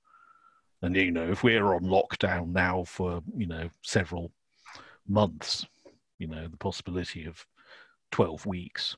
[0.82, 4.32] And, you know, if we're on lockdown now for, you know, several
[5.06, 5.64] months,
[6.18, 7.46] you know, the possibility of
[8.10, 8.96] 12 weeks,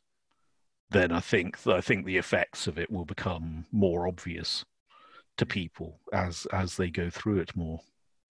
[0.90, 4.64] then I think I think the effects of it will become more obvious
[5.36, 7.80] to people as as they go through it more.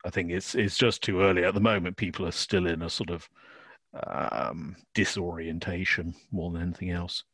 [0.04, 1.96] I think it's it's just too early at the moment.
[1.96, 3.28] People are still in a sort of
[4.06, 7.24] um, disorientation more than anything else.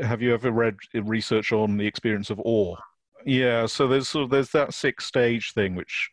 [0.00, 2.76] Have you ever read research on the experience of awe?
[3.24, 6.10] Yeah, so there's sort of, there's that six stage thing which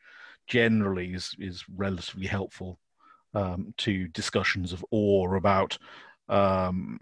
[0.47, 2.79] generally is is relatively helpful
[3.34, 5.77] um, to discussions of awe about
[6.29, 6.97] um,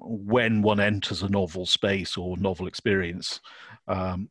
[0.00, 3.40] when one enters a novel space or novel experience,
[3.88, 4.30] um,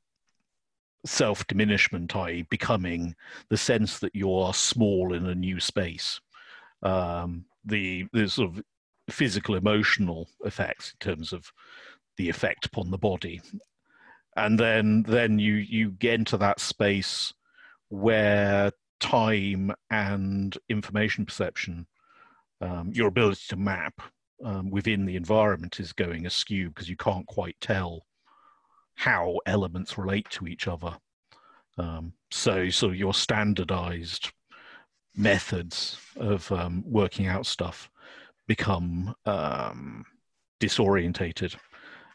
[1.06, 3.16] self diminishment, i.e., becoming
[3.50, 6.20] the sense that you are small in a new space.
[6.82, 8.64] Um, the, the sort of
[9.10, 11.52] physical, emotional effects in terms of
[12.18, 13.42] the effect upon the body.
[14.36, 17.34] And then, then you, you get into that space
[17.90, 21.86] where time and information perception,
[22.62, 24.02] um, your ability to map
[24.44, 28.06] um, within the environment is going askew because you can't quite tell
[28.96, 30.96] how elements relate to each other.
[31.78, 34.32] Um, so, so your standardized
[35.16, 37.90] methods of um, working out stuff
[38.48, 40.06] become um,
[40.60, 41.56] disorientated.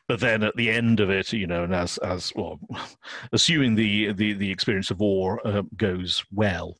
[0.06, 2.58] But then at the end of it, you know, and as as well,
[3.32, 6.76] assuming the the the experience of war uh, goes well,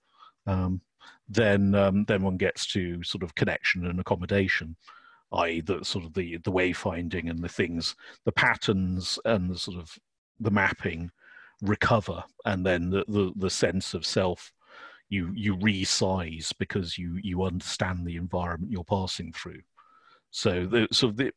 [0.47, 0.81] um,
[1.29, 4.77] then um, then one gets to sort of connection and accommodation
[5.33, 7.95] i.e., the sort of the the wayfinding and the things,
[8.25, 9.97] the patterns and the sort of
[10.41, 11.11] the mapping
[11.63, 14.53] recover, and then the the, the sense of self
[15.09, 19.63] you you resize because you you understand the environment you're passing through.
[20.31, 21.33] So the sort of the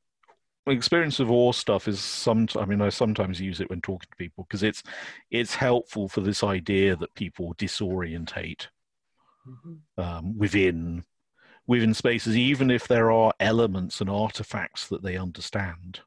[0.67, 4.15] experience of awe stuff is some i mean i sometimes use it when talking to
[4.15, 4.83] people because it's
[5.31, 8.67] it's helpful for this idea that people disorientate
[9.47, 9.99] mm-hmm.
[9.99, 11.03] um, within
[11.67, 16.01] within spaces, even if there are elements and artifacts that they understand.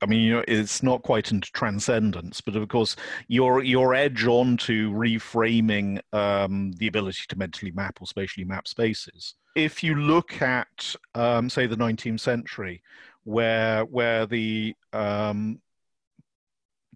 [0.00, 2.96] I mean, it's not quite into transcendence, but of course,
[3.28, 8.66] your your edge on to reframing um, the ability to mentally map or spatially map
[8.66, 9.34] spaces.
[9.54, 12.82] If you look at, um, say, the 19th century,
[13.24, 15.60] where where the um,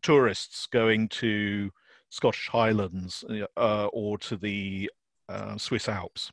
[0.03, 1.71] tourists going to
[2.09, 3.23] Scottish Highlands
[3.57, 4.91] uh, or to the
[5.29, 6.33] uh, Swiss Alps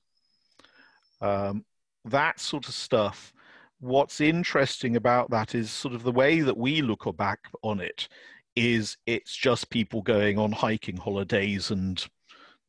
[1.21, 1.65] um,
[2.05, 3.33] that sort of stuff.
[3.79, 8.07] What's interesting about that is sort of the way that we look back on it
[8.55, 12.03] is it's just people going on hiking holidays and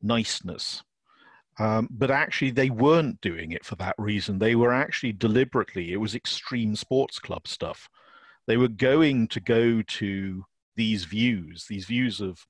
[0.01, 0.83] niceness.
[1.59, 4.37] Um, but actually, they weren't doing it for that reason.
[4.37, 7.89] They were actually deliberately, it was extreme sports club stuff.
[8.45, 10.45] They were going to go to
[10.75, 12.45] these views, these views of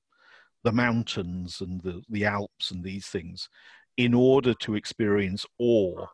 [0.62, 3.48] the mountains and the, the Alps and these things,
[3.96, 6.06] in order to experience awe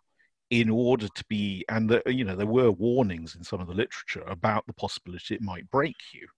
[0.60, 3.74] in order to be and the, you know there were warnings in some of the
[3.74, 6.28] literature about the possibility it might break you.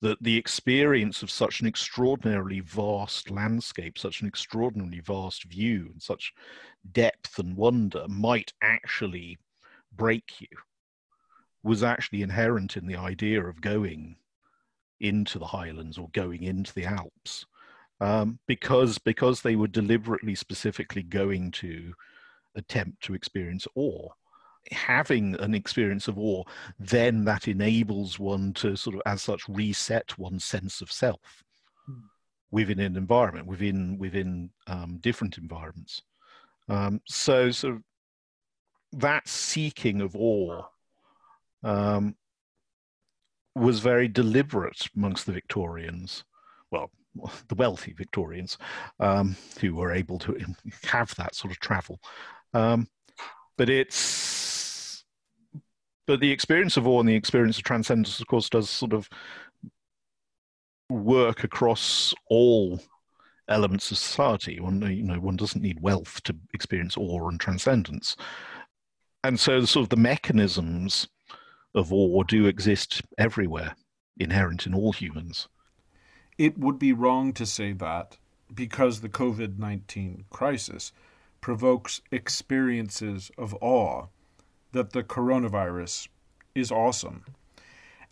[0.00, 6.02] That the experience of such an extraordinarily vast landscape such an extraordinarily vast view and
[6.02, 6.32] such
[6.92, 9.36] depth and wonder might actually
[9.94, 10.48] break you
[11.62, 14.16] was actually inherent in the idea of going
[15.00, 17.44] into the highlands or going into the alps.
[18.00, 21.92] Um, because because they were deliberately specifically going to
[22.56, 24.08] attempt to experience awe
[24.72, 26.42] having an experience of awe
[26.78, 31.44] then that enables one to sort of as such reset one's sense of self
[31.86, 32.00] hmm.
[32.50, 36.02] within an environment within within um, different environments
[36.68, 37.78] um, so so
[38.92, 40.62] that seeking of awe
[41.62, 42.16] um,
[43.54, 46.24] was very deliberate amongst the Victorians.
[46.70, 46.90] Well,
[47.48, 48.58] the wealthy Victorians
[49.00, 50.38] um, who were able to
[50.84, 52.00] have that sort of travel.
[52.56, 52.88] Um,
[53.58, 55.04] but it's
[56.06, 59.10] but the experience of awe and the experience of transcendence, of course, does sort of
[60.88, 62.80] work across all
[63.48, 64.58] elements of society.
[64.58, 68.16] One, you know, one doesn't need wealth to experience awe and transcendence,
[69.22, 71.08] and so sort of the mechanisms
[71.74, 73.76] of awe do exist everywhere,
[74.18, 75.46] inherent in all humans.
[76.38, 78.16] It would be wrong to say that
[78.54, 80.92] because the COVID 19 crisis
[81.46, 84.06] provokes experiences of awe
[84.72, 86.08] that the coronavirus
[86.56, 87.24] is awesome.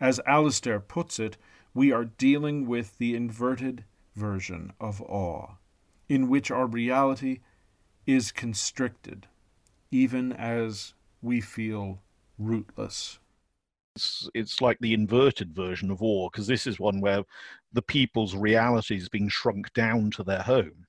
[0.00, 1.36] As Alasdair puts it,
[1.74, 3.82] we are dealing with the inverted
[4.14, 5.54] version of awe,
[6.08, 7.40] in which our reality
[8.06, 9.26] is constricted,
[9.90, 11.98] even as we feel
[12.38, 13.18] rootless.
[13.96, 17.24] It's, it's like the inverted version of awe, because this is one where
[17.72, 20.86] the people's reality is being shrunk down to their home,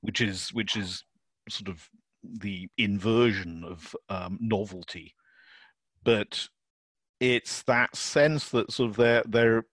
[0.00, 1.04] which is which is
[1.48, 1.88] sort of
[2.22, 5.14] the inversion of um, novelty.
[6.04, 6.48] But
[7.20, 9.64] it's that sense that sort of they're they're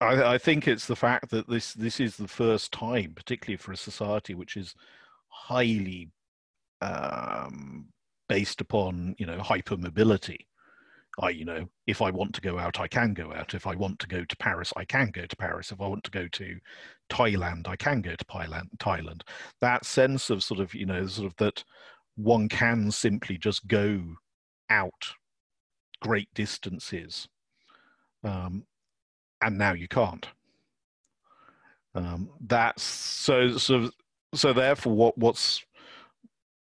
[0.00, 3.72] I, I, think it's the fact that this this is the first time, particularly for
[3.72, 4.74] a society which is
[5.28, 6.10] highly
[6.80, 7.88] um,
[8.28, 10.46] based upon you know hypermobility.
[11.20, 13.54] I you know if I want to go out, I can go out.
[13.54, 15.70] If I want to go to Paris, I can go to Paris.
[15.70, 16.58] If I want to go to
[17.10, 19.22] Thailand, I can go to Thailand.
[19.60, 21.64] That sense of sort of you know sort of that
[22.16, 24.02] one can simply just go
[24.70, 25.12] out
[26.00, 27.28] great distances
[28.24, 28.64] um,
[29.40, 30.26] and now you can't.
[31.94, 33.90] Um, that's so so
[34.34, 34.52] so.
[34.52, 35.62] Therefore, what what's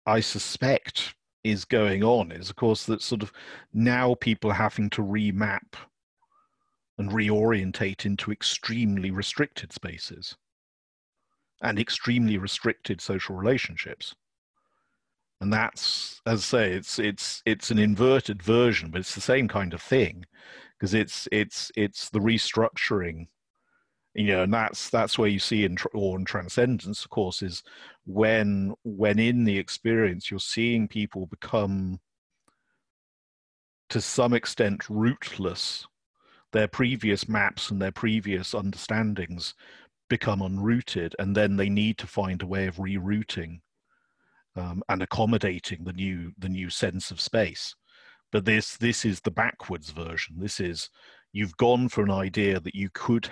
[0.05, 1.13] I suspect
[1.43, 3.31] is going on is, of course, that sort of
[3.73, 5.75] now people are having to remap
[6.97, 10.35] and reorientate into extremely restricted spaces
[11.61, 14.15] and extremely restricted social relationships.
[15.41, 19.47] And that's as I say, it's it's it's an inverted version, but it's the same
[19.47, 20.25] kind of thing
[20.77, 23.27] because it's it's it's the restructuring.
[24.15, 27.63] You know and that's that's where you see in or in transcendence of course is
[28.09, 31.99] when when in the experience you're seeing people become
[33.87, 35.85] to some extent rootless.
[36.51, 39.53] Their previous maps and their previous understandings
[40.09, 43.59] become unrooted and then they need to find a way of rerouting
[44.55, 47.75] um, and accommodating the new the new sense of space.
[48.31, 50.37] But this this is the backwards version.
[50.39, 50.89] This is
[51.31, 53.29] you've gone for an idea that you could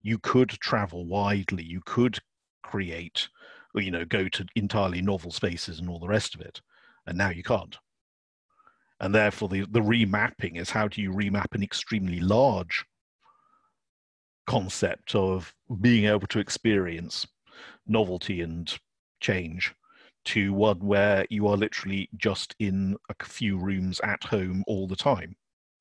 [0.00, 2.18] you could travel widely you could
[2.62, 3.28] create
[3.74, 6.60] you know go to entirely novel spaces and all the rest of it
[7.06, 7.76] and now you can't
[9.00, 12.84] and therefore the, the remapping is how do you remap an extremely large
[14.46, 17.26] concept of being able to experience
[17.86, 18.78] novelty and
[19.20, 19.74] change
[20.24, 24.96] to one where you are literally just in a few rooms at home all the
[24.96, 25.36] time.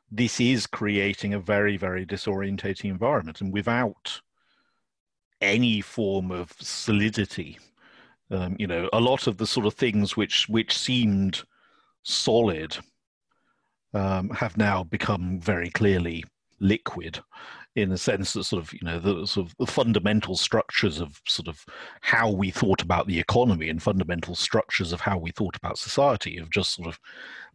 [0.10, 3.42] This is creating a very, very disorientating environment.
[3.42, 4.22] And without
[5.42, 7.60] any form of solidity,
[8.32, 11.43] um, you know, a lot of the sort of things which which seemed
[12.03, 12.78] solid
[13.93, 16.23] um, have now become very clearly
[16.59, 17.19] liquid
[17.75, 21.21] in the sense that sort of you know the sort of the fundamental structures of
[21.28, 21.63] sort of
[22.01, 26.38] how we thought about the economy and fundamental structures of how we thought about society
[26.38, 26.99] have just sort of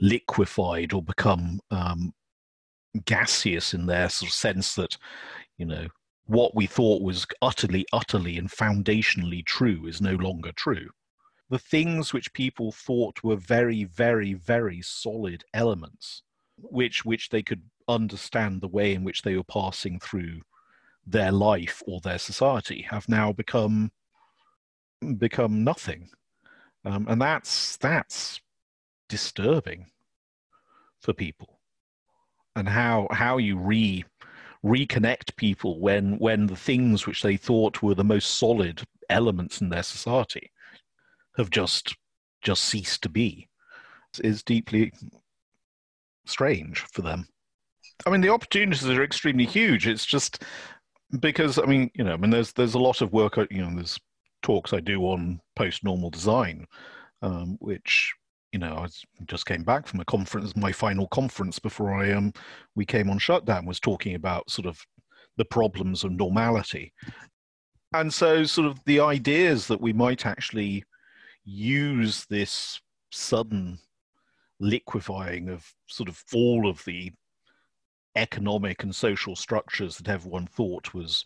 [0.01, 2.15] liquefied or become um,
[3.05, 4.97] gaseous in their sort of sense that
[5.59, 5.89] you know
[6.27, 10.89] what we thought was utterly utterly and foundationally true is no longer true.
[11.51, 16.23] The things which people thought were very very very solid elements
[16.57, 20.41] which which they could understand the way in which they were passing through
[21.07, 23.91] their life or their society have now become
[25.19, 26.09] become nothing.
[26.85, 28.41] Um, and that's that's
[29.09, 29.87] disturbing
[31.01, 31.59] for people.
[32.55, 34.05] And how how you re
[34.65, 39.69] reconnect people when when the things which they thought were the most solid elements in
[39.69, 40.51] their society
[41.37, 41.97] have just
[42.43, 43.49] just ceased to be
[44.23, 44.93] is deeply
[46.27, 47.27] strange for them
[48.07, 49.87] I mean, the opportunities are extremely huge.
[49.87, 50.43] It's just
[51.21, 53.37] because I mean, you know, I mean, there's there's a lot of work.
[53.51, 53.99] You know, there's
[54.43, 56.67] talks I do on post normal design,
[57.23, 58.13] um, which
[58.53, 58.87] you know, I
[59.25, 60.55] just came back from a conference.
[60.55, 62.33] My final conference before I um
[62.75, 64.79] we came on shutdown was talking about sort of
[65.39, 66.93] the problems of normality,
[67.95, 70.85] and so sort of the ideas that we might actually
[71.45, 72.81] use this
[73.11, 73.79] sudden
[74.61, 77.11] liquefying of sort of all of the
[78.17, 81.25] economic and social structures that everyone thought was,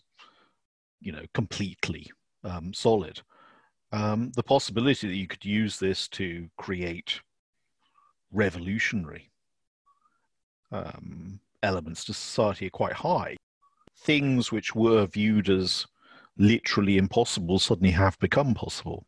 [1.01, 2.11] you know, completely
[2.44, 3.20] um, solid.
[3.97, 7.20] Um, the possibility that you could use this to create
[8.31, 9.31] revolutionary
[10.70, 13.36] um, elements to society are quite high.
[13.97, 15.86] Things which were viewed as
[16.36, 19.06] literally impossible suddenly have become possible.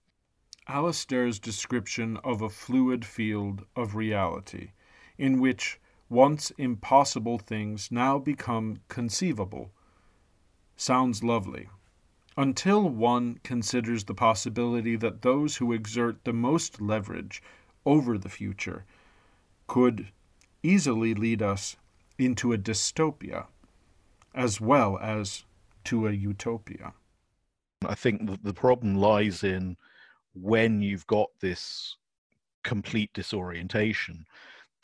[0.67, 4.71] Alasdair's description of a fluid field of reality,
[5.19, 5.79] in which
[6.09, 9.71] once impossible things now become conceivable,
[10.79, 11.69] sounds lovely.
[12.39, 17.43] Until one considers the possibility that those who exert the most leverage
[17.85, 18.85] over the future
[19.67, 20.13] could
[20.63, 21.77] easily lead us
[22.17, 23.49] into a dystopia
[24.37, 25.43] as well as
[25.83, 26.95] to a utopia.
[27.85, 29.77] I think the problem lies in
[30.33, 31.97] when you've got this
[32.63, 34.27] complete disorientation,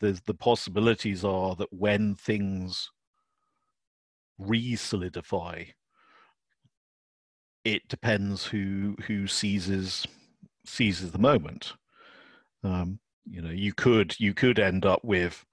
[0.00, 2.90] there's the possibilities are that when things
[4.40, 5.66] re-solidify,
[7.64, 10.06] it depends who who seizes
[10.66, 11.74] seizes the moment.
[12.62, 15.44] Um, you know, you could you could end up with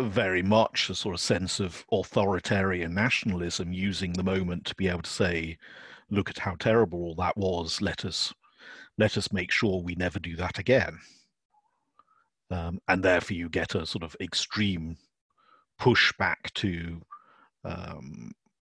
[0.00, 5.02] very much a sort of sense of authoritarian nationalism using the moment to be able
[5.02, 5.56] to say
[6.10, 8.32] look at how terrible all that was let us
[8.98, 10.98] let us make sure we never do that again
[12.50, 14.96] um, and therefore you get a sort of extreme
[15.80, 17.00] pushback to
[17.64, 18.32] um,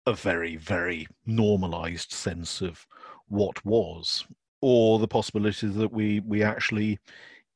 [0.07, 2.87] a very very normalized sense of
[3.27, 4.25] what was
[4.61, 6.97] or the possibility that we we actually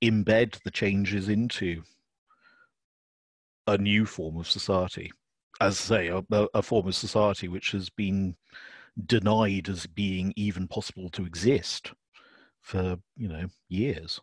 [0.03, 1.81] embed the changes into
[3.67, 5.11] a new form of society,
[5.61, 8.35] as I say, a, a form of society which has been
[9.05, 11.93] denied as being even possible to exist
[12.59, 14.19] for you know years.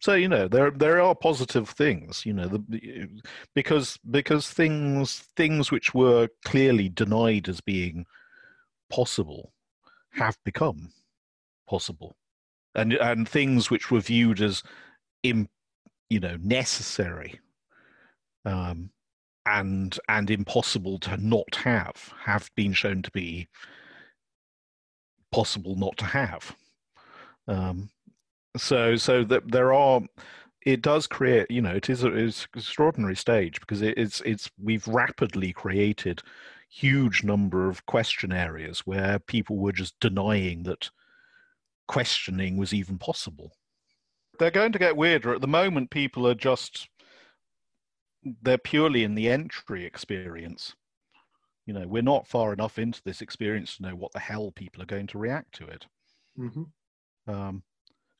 [0.00, 3.08] So you know there there are positive things, you know, the,
[3.54, 8.06] because because things things which were clearly denied as being
[8.90, 9.52] possible
[10.12, 10.92] have become
[11.68, 12.16] possible,
[12.74, 14.62] and and things which were viewed as
[15.24, 15.48] im,
[16.08, 17.40] you know necessary
[18.44, 18.90] um,
[19.46, 23.48] and and impossible to not have have been shown to be
[25.32, 26.56] possible not to have.
[27.46, 27.90] Um,
[28.56, 30.00] so so that there are
[30.64, 34.20] it does create you know it is a, it's an extraordinary stage because it, it's
[34.22, 36.22] it's we've rapidly created
[36.70, 40.90] huge number of question areas where people were just denying that
[41.86, 43.52] questioning was even possible
[44.38, 46.88] they're going to get weirder at the moment people are just
[48.42, 50.74] they're purely in the entry experience.
[51.66, 54.82] You know, we're not far enough into this experience to know what the hell people
[54.82, 55.86] are going to react to it.
[56.38, 57.30] Mm-hmm.
[57.30, 57.62] Um,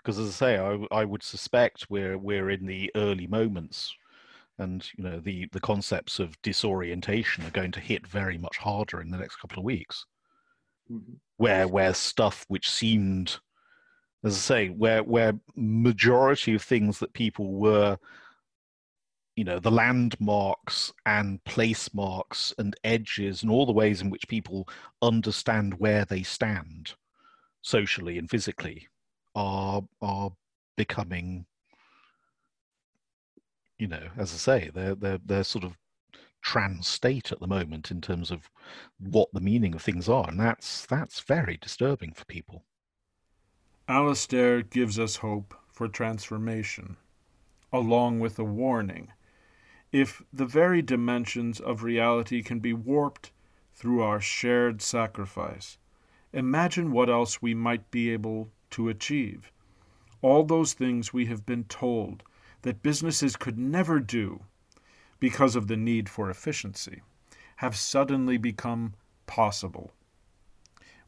[0.09, 3.94] because as I say, I, I would suspect we're we're in the early moments,
[4.56, 9.02] and you know the the concepts of disorientation are going to hit very much harder
[9.02, 10.06] in the next couple of weeks.
[10.90, 11.12] Mm-hmm.
[11.36, 13.39] Where where stuff which seemed,
[14.24, 17.98] as I say, where where majority of things that people were
[19.36, 24.26] you know the landmarks and place marks and edges and all the ways in which
[24.26, 24.66] people
[25.02, 26.94] understand where they stand
[27.60, 28.89] socially and physically
[29.34, 30.30] are are
[30.76, 31.46] becoming
[33.78, 35.76] you know as i say they're they're they're sort of
[36.42, 38.48] trans state at the moment in terms of
[38.98, 42.64] what the meaning of things are and that's that's very disturbing for people.
[43.88, 46.96] Alasdair gives us hope for transformation
[47.72, 49.12] along with a warning.
[49.92, 53.30] If the very dimensions of reality can be warped
[53.74, 55.78] through our shared sacrifice,
[56.32, 59.51] imagine what else we might be able to achieve.
[60.23, 62.23] All those things we have been told
[62.62, 64.40] that businesses could never do
[65.20, 67.03] because of the need for efficiency
[67.57, 68.95] have suddenly become
[69.27, 69.93] possible.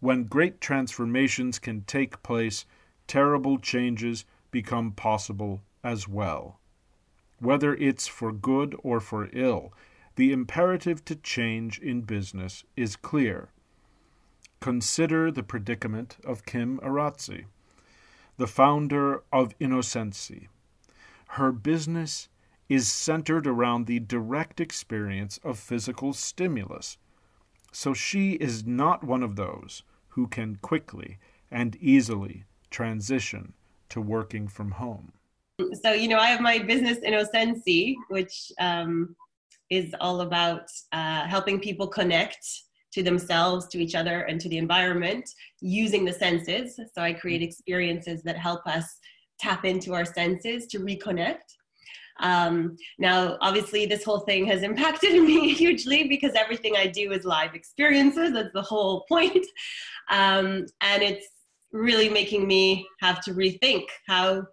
[0.01, 2.65] When great transformations can take place,
[3.07, 6.61] terrible changes become possible as well
[7.41, 9.73] whether it's for good or for ill,
[10.17, 13.49] the imperative to change in business is clear.
[14.61, 17.47] Consider the predicament of Kim Arazi,
[18.37, 20.49] the founder of Innocency.
[21.29, 22.29] Her business
[22.69, 26.99] is centered around the direct experience of physical stimulus,
[27.73, 31.19] so she is not one of those who can quickly
[31.51, 33.55] and easily transition
[33.89, 35.13] to working from home
[35.83, 39.15] so you know i have my business innocency which um,
[39.69, 42.47] is all about uh, helping people connect
[42.93, 45.29] to themselves to each other and to the environment
[45.61, 48.99] using the senses so i create experiences that help us
[49.39, 51.57] tap into our senses to reconnect
[52.21, 57.25] Um, now, obviously, this whole thing has impacted me hugely because everything I do is
[57.25, 58.33] live experiences.
[58.33, 59.47] That's the whole point.
[60.11, 61.27] Um, and it's
[61.73, 64.45] really making me have to rethink how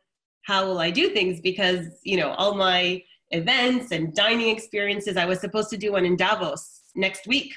[0.43, 3.01] how will I do things because you know all my
[3.31, 5.17] events and dining experiences.
[5.17, 6.63] I was supposed to do one in Davos
[6.95, 7.53] next week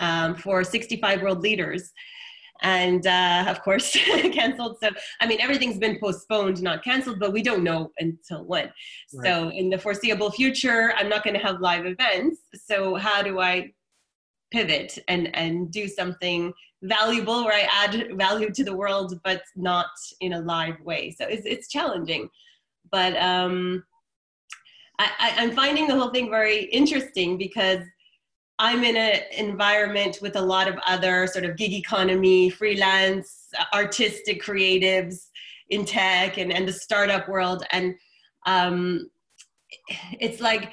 [0.00, 1.92] um, for 65 world leaders,
[2.62, 4.78] and uh, of course canceled.
[4.82, 4.90] So
[5.20, 8.66] I mean everything's been postponed, not canceled, but we don't know until when.
[9.14, 9.24] Right.
[9.24, 12.40] So in the foreseeable future, I'm not going to have live events.
[12.54, 13.72] So how do I
[14.52, 16.52] pivot and and do something
[16.82, 19.90] valuable where I add value to the world, but not
[20.20, 21.14] in a live way.
[21.18, 22.28] So it's it's challenging,
[22.90, 23.84] but um,
[24.98, 27.80] I, I'm finding the whole thing very interesting because
[28.62, 34.40] I'm in an environment with a lot of other sort of gig economy, freelance, artistic
[34.40, 35.30] creatives
[35.70, 37.64] in tech and, and the startup world.
[37.72, 37.96] And
[38.46, 39.10] um,
[40.20, 40.72] it's like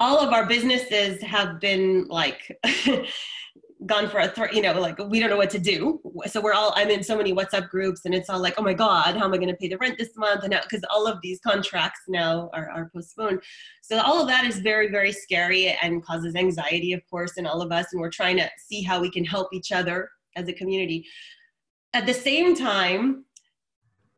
[0.00, 2.58] all of our businesses have been like
[3.86, 6.00] gone for a th- you know like we don't know what to do.
[6.26, 8.74] So we're all i'm in so many whatsapp groups and it's all like oh my
[8.74, 10.42] god how am i going to pay the rent this month?
[10.42, 13.40] And now because all of these contracts now are, are postponed.
[13.82, 17.62] So all of that is very very scary and causes anxiety of course in all
[17.62, 17.86] of us.
[17.92, 21.06] And we're trying to see how we can help each other as a community.
[21.94, 23.24] At the same time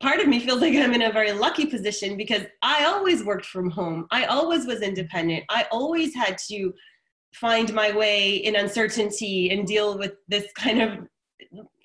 [0.01, 3.45] part of me feels like i'm in a very lucky position because i always worked
[3.45, 4.07] from home.
[4.11, 5.45] I always was independent.
[5.51, 6.73] I always had to
[7.35, 10.98] find my way in uncertainty and deal with this kind of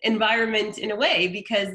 [0.03, 1.69] environment in a way because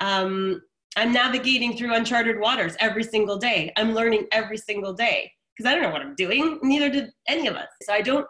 [0.00, 0.60] um,
[0.96, 3.72] I'm navigating through uncharted waters every single day.
[3.76, 6.58] I'm learning every single day because I don't know what I'm doing.
[6.62, 7.68] Neither did any of us.
[7.82, 8.26] So I don't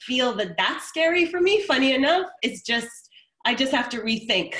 [0.00, 1.62] feel that that's scary for me.
[1.62, 2.88] Funny enough, it's just
[3.44, 4.54] I just have to rethink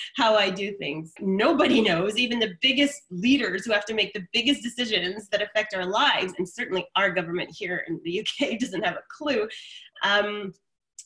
[0.16, 1.12] how I do things.
[1.20, 5.74] Nobody knows, even the biggest leaders who have to make the biggest decisions that affect
[5.74, 9.48] our lives, and certainly our government here in the UK doesn't have a clue.
[10.02, 10.52] Um,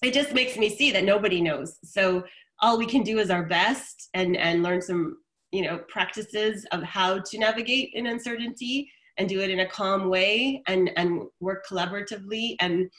[0.03, 1.79] it just makes me see that nobody knows.
[1.83, 2.25] So
[2.61, 5.19] all we can do is our best and and learn some
[5.53, 10.09] you know practices of how to navigate in uncertainty and do it in a calm
[10.09, 12.91] way and and work collaboratively and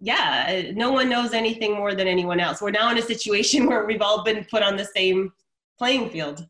[0.00, 2.60] yeah, no one knows anything more than anyone else.
[2.60, 5.32] We're now in a situation where we've all been put on the same
[5.78, 6.46] playing field.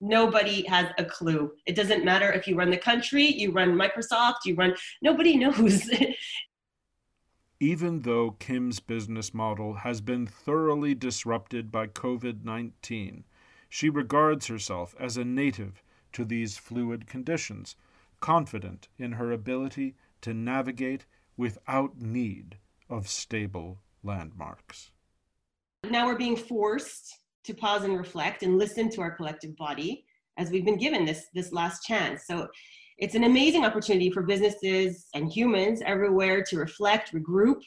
[0.00, 1.52] Nobody has a clue.
[1.66, 5.88] It doesn't matter if you run the country, you run Microsoft, you run, nobody knows.
[7.60, 13.24] Even though Kim's business model has been thoroughly disrupted by COVID 19,
[13.68, 15.82] she regards herself as a native
[16.12, 17.76] to these fluid conditions,
[18.20, 21.06] confident in her ability to navigate
[21.36, 22.58] without need
[22.92, 24.90] of stable landmarks.
[25.88, 30.04] Now we're being forced to pause and reflect and listen to our collective body
[30.38, 32.26] as we've been given this, this last chance.
[32.26, 32.48] So
[32.98, 37.60] it's an amazing opportunity for businesses and humans everywhere to reflect, regroup,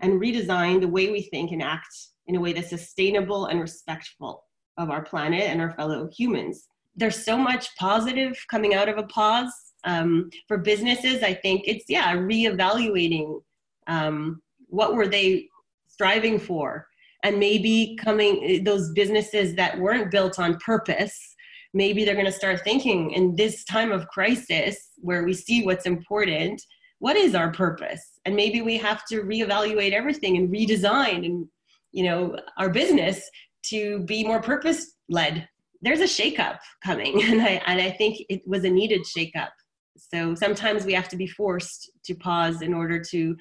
[0.00, 1.94] and redesign the way we think and act
[2.26, 4.44] in a way that's sustainable and respectful
[4.76, 6.68] of our planet and our fellow humans.
[6.94, 9.52] There's so much positive coming out of a pause.
[9.84, 13.40] Um, for businesses, I think it's, yeah, reevaluating
[13.86, 15.48] um, what were they
[15.88, 16.86] striving for?
[17.22, 21.34] And maybe coming those businesses that weren't built on purpose
[21.74, 25.84] maybe they're going to start thinking in this time of crisis where we see what's
[25.84, 26.62] important
[26.98, 28.18] what is our purpose?
[28.24, 31.46] And maybe we have to reevaluate everything and redesign and
[31.92, 33.28] you know our business
[33.64, 35.48] to be more purpose led
[35.82, 39.50] there's a shakeup coming and I, and I think it was a needed shakeup.
[39.98, 43.36] So sometimes we have to be forced to pause in order to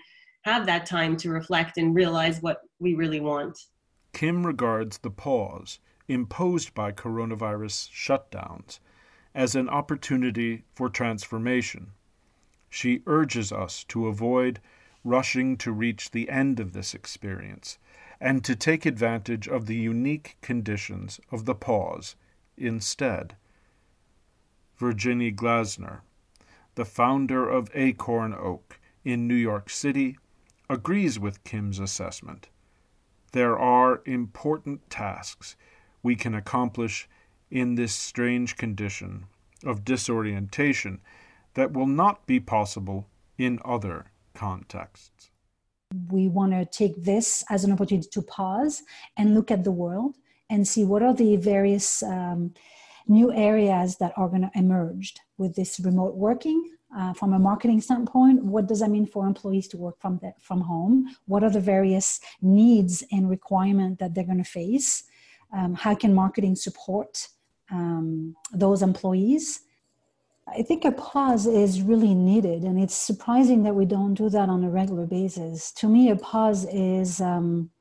[0.45, 3.57] have that time to reflect and realize what we really want.
[4.13, 8.79] Kim regards the pause imposed by coronavirus shutdowns
[9.33, 11.87] as an opportunity for transformation.
[12.69, 14.59] She urges us to avoid
[15.03, 17.79] rushing to reach the end of this experience
[18.21, 22.15] and to take advantage of the unique conditions of the pause
[22.55, 23.35] instead.
[24.77, 26.01] Virginie Glasner,
[26.75, 30.17] the founder of Acorn Oak in New York City,
[30.69, 32.47] agrees with Kim's assessment.
[33.31, 35.55] There are important tasks
[36.01, 37.07] we can accomplish
[37.51, 39.25] in this strange condition
[39.63, 41.01] of disorientation
[41.53, 45.31] that will not be possible in other contexts.
[46.09, 48.83] We want to take this as an opportunity to pause
[49.17, 50.15] and look at the world
[50.49, 52.53] and see what are the various um,
[53.07, 57.81] new areas that are going to emerge with this remote working uh, from a marketing
[57.81, 61.49] standpoint what does that mean for employees to work from the, from home what are
[61.49, 65.03] the various needs and requirements that they're going to face
[65.53, 67.27] um, how can marketing support
[67.71, 69.61] um, those employees
[70.47, 74.47] I think a pause is really needed, and it's surprising that we don't do that
[74.47, 75.71] on a regular basis.
[75.73, 77.71] To me, a pause is um,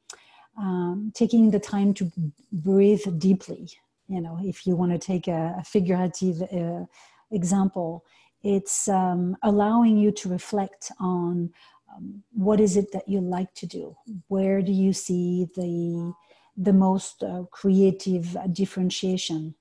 [0.59, 2.11] um, taking the time to
[2.53, 3.69] breathe deeply.
[4.09, 6.87] You know, if you want to take a, a figurative uh,
[7.31, 8.05] example,
[8.45, 11.51] it's um, allowing you to reflect on
[11.93, 13.97] um, what is it that you like to do.
[14.29, 16.13] Where do you see the
[16.57, 19.57] the most uh, creative differentiation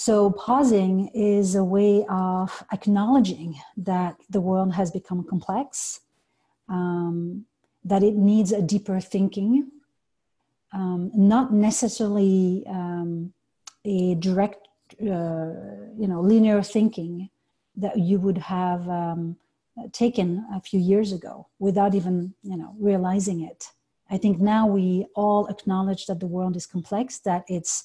[0.00, 6.00] so, pausing is a way of acknowledging that the world has become complex,
[6.70, 7.44] um,
[7.84, 9.70] that it needs a deeper thinking,
[10.72, 13.34] um, not necessarily um,
[13.84, 14.68] a direct,
[15.02, 15.52] uh,
[15.98, 17.28] you know, linear thinking
[17.80, 19.36] that you would have um,
[19.92, 23.70] taken a few years ago without even, you know, realizing it.
[24.10, 27.84] I think now we all acknowledge that the world is complex, that it's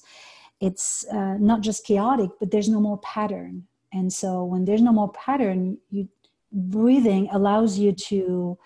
[0.58, 3.66] it's uh, not just chaotic but there's no more pattern.
[3.92, 6.08] And so when there's no more pattern you
[6.52, 8.58] breathing allows you to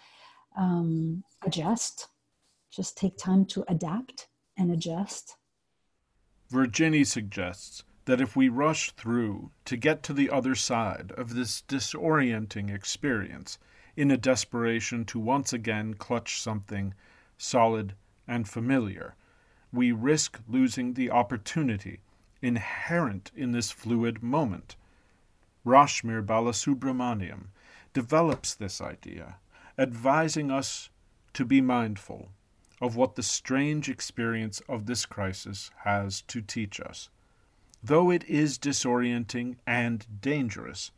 [0.56, 2.08] um, adjust.
[2.70, 5.36] Just take time to adapt and adjust.
[6.50, 11.62] Virginie suggests that if we rush through to get to the other side of this
[11.68, 13.58] disorienting experience
[13.96, 16.94] in a desperation to once again clutch something
[17.36, 17.94] solid
[18.26, 19.14] and familiar
[19.72, 22.00] we risk losing the opportunity
[22.42, 24.76] inherent in this fluid moment.
[25.64, 27.48] Rashmir Balasubramaniam
[27.92, 29.36] develops this idea,
[29.78, 30.90] advising us
[31.34, 32.30] to be mindful
[32.80, 37.10] of what the strange experience of this crisis has to teach us.
[37.82, 40.90] Though it is disorienting and dangerous,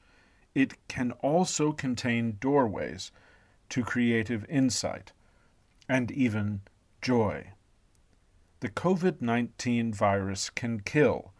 [0.55, 3.13] it can also contain doorways
[3.69, 5.13] to creative insight
[5.89, 6.63] and even
[7.01, 7.53] joy.
[8.61, 11.33] The COVID 19 virus can kill.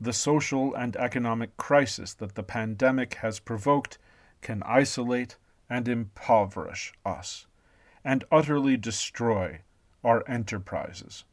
[0.00, 3.98] The social and economic crisis that the pandemic has provoked
[4.40, 5.36] can isolate
[5.68, 7.46] and impoverish us
[8.04, 9.60] and utterly destroy
[10.02, 11.24] our enterprises.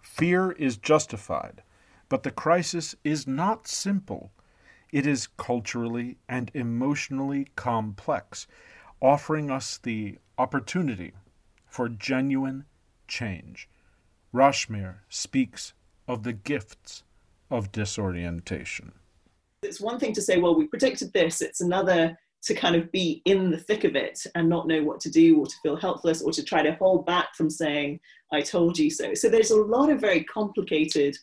[0.00, 1.62] Fear is justified,
[2.08, 4.32] but the crisis is not simple.
[4.92, 8.46] It is culturally and emotionally complex,
[9.00, 11.12] offering us the opportunity
[11.66, 12.64] for genuine
[13.08, 13.68] change.
[14.32, 15.74] Rashmir speaks
[16.06, 17.02] of the gifts
[17.50, 18.92] of disorientation.
[19.62, 23.22] It's one thing to say, well, we predicted this, it's another to kind of be
[23.24, 26.22] in the thick of it and not know what to do or to feel helpless
[26.22, 27.98] or to try to hold back from saying,
[28.32, 29.14] I told you so.
[29.14, 31.16] So there's a lot of very complicated,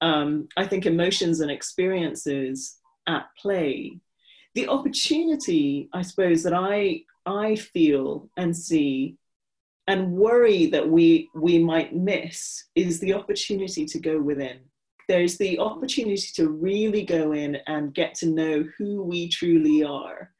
[0.00, 3.98] um, I think, emotions and experiences at play.
[4.54, 9.16] The opportunity, I suppose, that I, I feel and see
[9.88, 14.58] and worry that we we might miss is the opportunity to go within
[15.08, 20.30] there's the opportunity to really go in and get to know who we truly are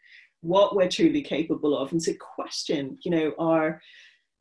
[0.43, 3.80] what we're truly capable of and to question you know our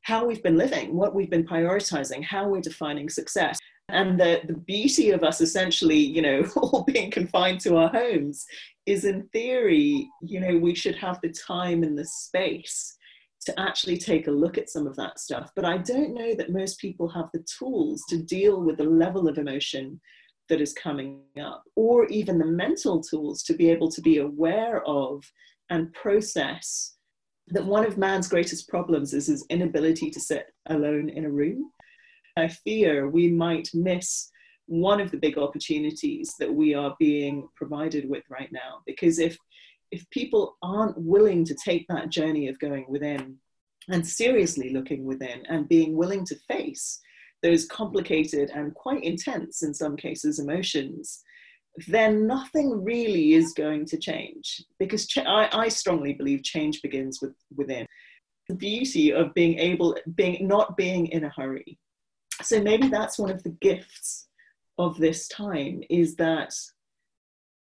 [0.02, 3.57] how we've been living what we've been prioritizing how we're defining success
[3.89, 8.45] and the, the beauty of us essentially you know all being confined to our homes
[8.85, 12.97] is in theory you know we should have the time and the space
[13.47, 15.51] to actually take a look at some of that stuff.
[15.55, 19.30] But I don't know that most people have the tools to deal with the level
[19.30, 20.01] of emotion
[20.49, 24.84] that is coming up, or even the mental tools to be able to be aware
[24.85, 25.23] of
[25.69, 26.95] and process
[27.47, 31.72] that one of man's greatest problems is his inability to sit alone in a room.
[32.38, 34.30] I fear we might miss
[34.68, 39.38] one of the big opportunities that we are being provided with right now because if
[39.91, 43.38] if people aren't willing to take that journey of going within
[43.89, 46.99] and seriously looking within and being willing to face
[47.43, 51.23] those complicated and quite intense, in some cases, emotions,
[51.88, 54.64] then nothing really is going to change.
[54.80, 57.85] Because ch- I, I strongly believe change begins with, within.
[58.49, 61.77] The beauty of being able, being not being in a hurry.
[62.41, 64.27] So maybe that's one of the gifts
[64.77, 66.53] of this time is that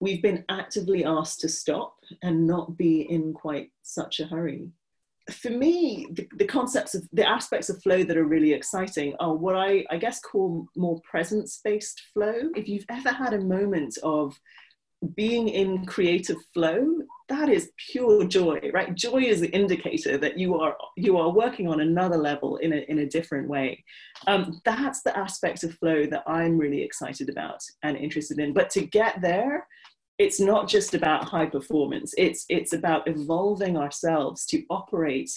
[0.01, 4.71] we've been actively asked to stop and not be in quite such a hurry.
[5.31, 9.35] For me, the, the, concepts of the aspects of flow that are really exciting are
[9.35, 12.35] what I, I guess, call more presence based flow.
[12.55, 14.39] If you've ever had a moment of
[15.15, 16.87] being in creative flow,
[17.29, 18.95] that is pure joy, right?
[18.95, 22.77] Joy is the indicator that you are you are working on another level in a
[22.89, 23.85] in a different way.
[24.27, 28.53] Um, that's the aspect of flow that I'm really excited about and interested in.
[28.53, 29.67] But to get there,
[30.19, 35.31] it's not just about high performance it's it's about evolving ourselves to operate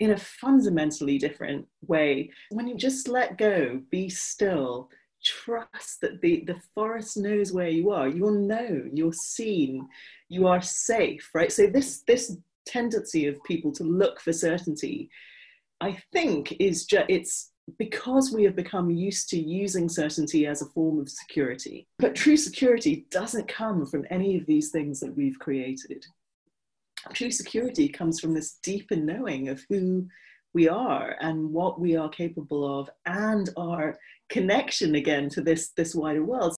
[0.00, 4.88] in a fundamentally different way when you just let go be still
[5.22, 8.08] trust that the, the forest knows where you are.
[8.08, 9.88] You're known, you're seen,
[10.28, 11.52] you are safe, right?
[11.52, 12.36] So this this
[12.66, 15.10] tendency of people to look for certainty,
[15.80, 20.66] I think, is just it's because we have become used to using certainty as a
[20.66, 21.86] form of security.
[21.98, 26.04] But true security doesn't come from any of these things that we've created.
[27.12, 30.06] True security comes from this deeper knowing of who
[30.54, 33.98] we are and what we are capable of and our
[34.32, 36.56] connection again to this, this wider world.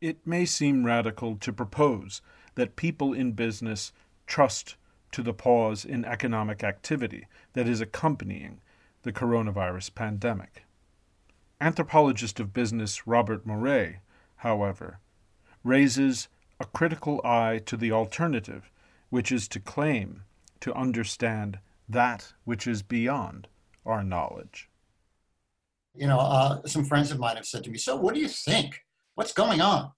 [0.00, 2.22] It may seem radical to propose
[2.54, 3.92] that people in business
[4.26, 4.76] trust
[5.12, 8.62] to the pause in economic activity that is accompanying
[9.02, 10.64] the coronavirus pandemic.
[11.60, 14.00] Anthropologist of business Robert Morais,
[14.36, 14.98] however,
[15.62, 16.28] raises
[16.58, 18.70] a critical eye to the alternative,
[19.10, 20.22] which is to claim
[20.60, 23.48] to understand that which is beyond
[23.84, 24.70] our knowledge.
[25.94, 28.28] You know, uh, some friends of mine have said to me, So, what do you
[28.28, 28.80] think?
[29.14, 29.90] What's going on?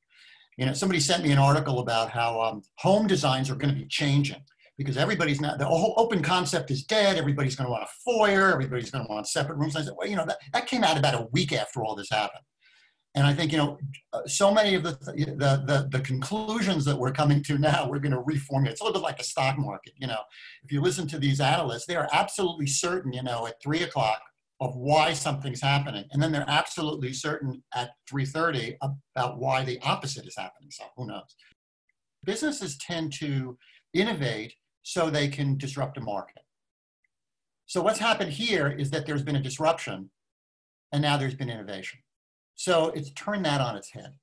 [0.57, 3.81] You know, somebody sent me an article about how um, home designs are going to
[3.81, 4.43] be changing
[4.77, 7.17] because everybody's not, the whole open concept is dead.
[7.17, 8.53] Everybody's going to want a foyer.
[8.53, 9.77] Everybody's going to want separate rooms.
[9.77, 12.11] I said, well, you know, that, that came out about a week after all this
[12.11, 12.43] happened.
[13.17, 13.79] And I think, you know,
[14.13, 18.01] uh, so many of the, the, the, the conclusions that we're coming to now, we're
[18.01, 18.71] going to reformulate.
[18.71, 19.93] It's a little bit like a stock market.
[19.97, 20.19] You know,
[20.65, 24.21] if you listen to these analysts, they are absolutely certain, you know, at three o'clock
[24.65, 26.05] of why something's happening.
[26.13, 28.77] And then they're absolutely certain at 3.30
[29.15, 30.71] about why the opposite is happening.
[30.71, 31.37] So who knows?
[32.25, 33.59] Businesses tend to
[33.93, 36.43] innovate so they can disrupt a market.
[37.67, 40.11] So what's happened here is that there's been a disruption
[40.93, 42.01] and now there's been innovation.
[42.55, 44.15] So it's turned that on its head.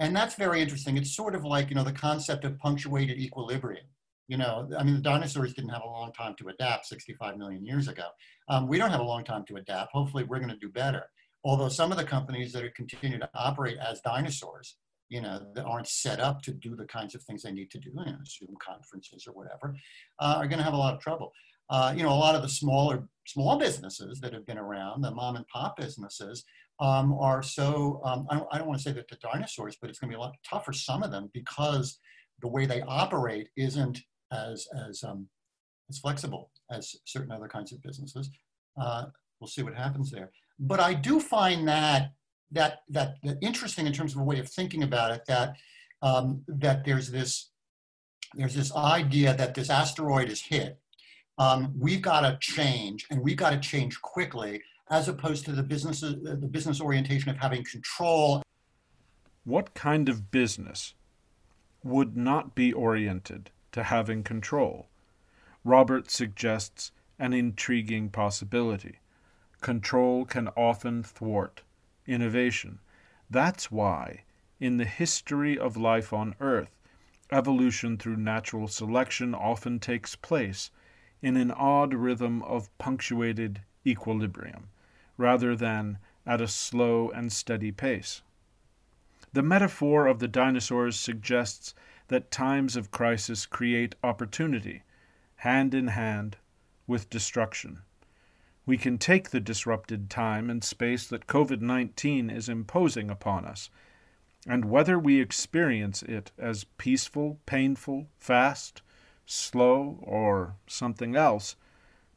[0.00, 0.96] And that's very interesting.
[0.96, 3.86] It's sort of like, you know, the concept of punctuated equilibrium.
[4.28, 7.64] You know, I mean, the dinosaurs didn't have a long time to adapt 65 million
[7.64, 8.08] years ago.
[8.48, 9.92] Um, we don't have a long time to adapt.
[9.92, 11.04] Hopefully, we're going to do better.
[11.44, 14.76] Although some of the companies that are continue to operate as dinosaurs
[15.08, 17.78] you know, that aren't set up to do the kinds of things they need to
[17.78, 19.74] do, you know, Zoom conferences or whatever,
[20.20, 21.32] uh, are going to have a lot of trouble.
[21.70, 25.10] Uh, you know, a lot of the smaller, small businesses that have been around, the
[25.10, 26.44] mom and pop businesses,
[26.80, 29.90] um, are so, um, I, don't, I don't want to say that the dinosaurs, but
[29.90, 31.98] it's going to be a lot tougher, some of them, because
[32.40, 34.00] the way they operate isn't
[34.32, 35.28] as, as, um,
[35.88, 38.30] as flexible as certain other kinds of businesses.
[38.80, 39.06] Uh,
[39.40, 40.30] we'll see what happens there.
[40.58, 42.12] But I do find that
[42.50, 45.56] that, that, that interesting in terms of a way of thinking about it, that,
[46.02, 47.50] um, that there's this,
[48.34, 50.78] there's this idea that this asteroid is hit.
[51.38, 55.62] Um, we've got to change and we've got to change quickly as opposed to the
[55.62, 58.42] business, the business orientation of having control.
[59.44, 60.94] What kind of business
[61.82, 64.88] would not be oriented to having control?
[65.64, 69.00] Robert suggests an intriguing possibility.
[69.60, 71.62] Control can often thwart
[72.06, 72.78] innovation.
[73.28, 74.22] That's why,
[74.60, 76.78] in the history of life on Earth,
[77.30, 80.70] evolution through natural selection often takes place
[81.20, 84.68] in an odd rhythm of punctuated equilibrium,
[85.16, 88.22] rather than at a slow and steady pace.
[89.32, 91.74] The metaphor of the dinosaurs suggests
[92.08, 94.82] that times of crisis create opportunity,
[95.36, 96.36] hand in hand
[96.86, 97.82] with destruction
[98.68, 103.70] we can take the disrupted time and space that COVID 19 is imposing upon us,
[104.46, 108.82] and whether we experience it as peaceful, painful, fast,
[109.24, 111.56] slow, or something else,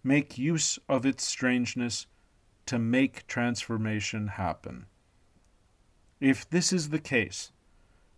[0.03, 2.05] make use of its strangeness
[2.65, 4.87] to make transformation happen.
[6.19, 7.53] If this is the case,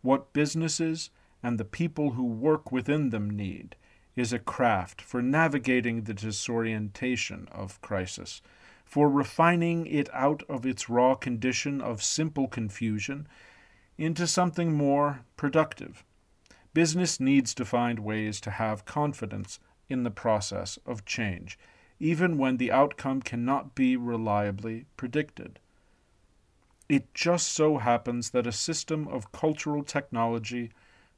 [0.01, 1.11] what businesses
[1.43, 3.75] and the people who work within them need
[4.15, 8.41] is a craft for navigating the disorientation of crisis,
[8.85, 13.27] for refining it out of its raw condition of simple confusion
[13.97, 16.03] into something more productive.
[16.73, 19.59] Business needs to find ways to have confidence
[19.89, 21.59] in the process of change,
[21.99, 25.59] even when the outcome cannot be reliably predicted.
[26.89, 30.71] It just so happens that a system of cultural technology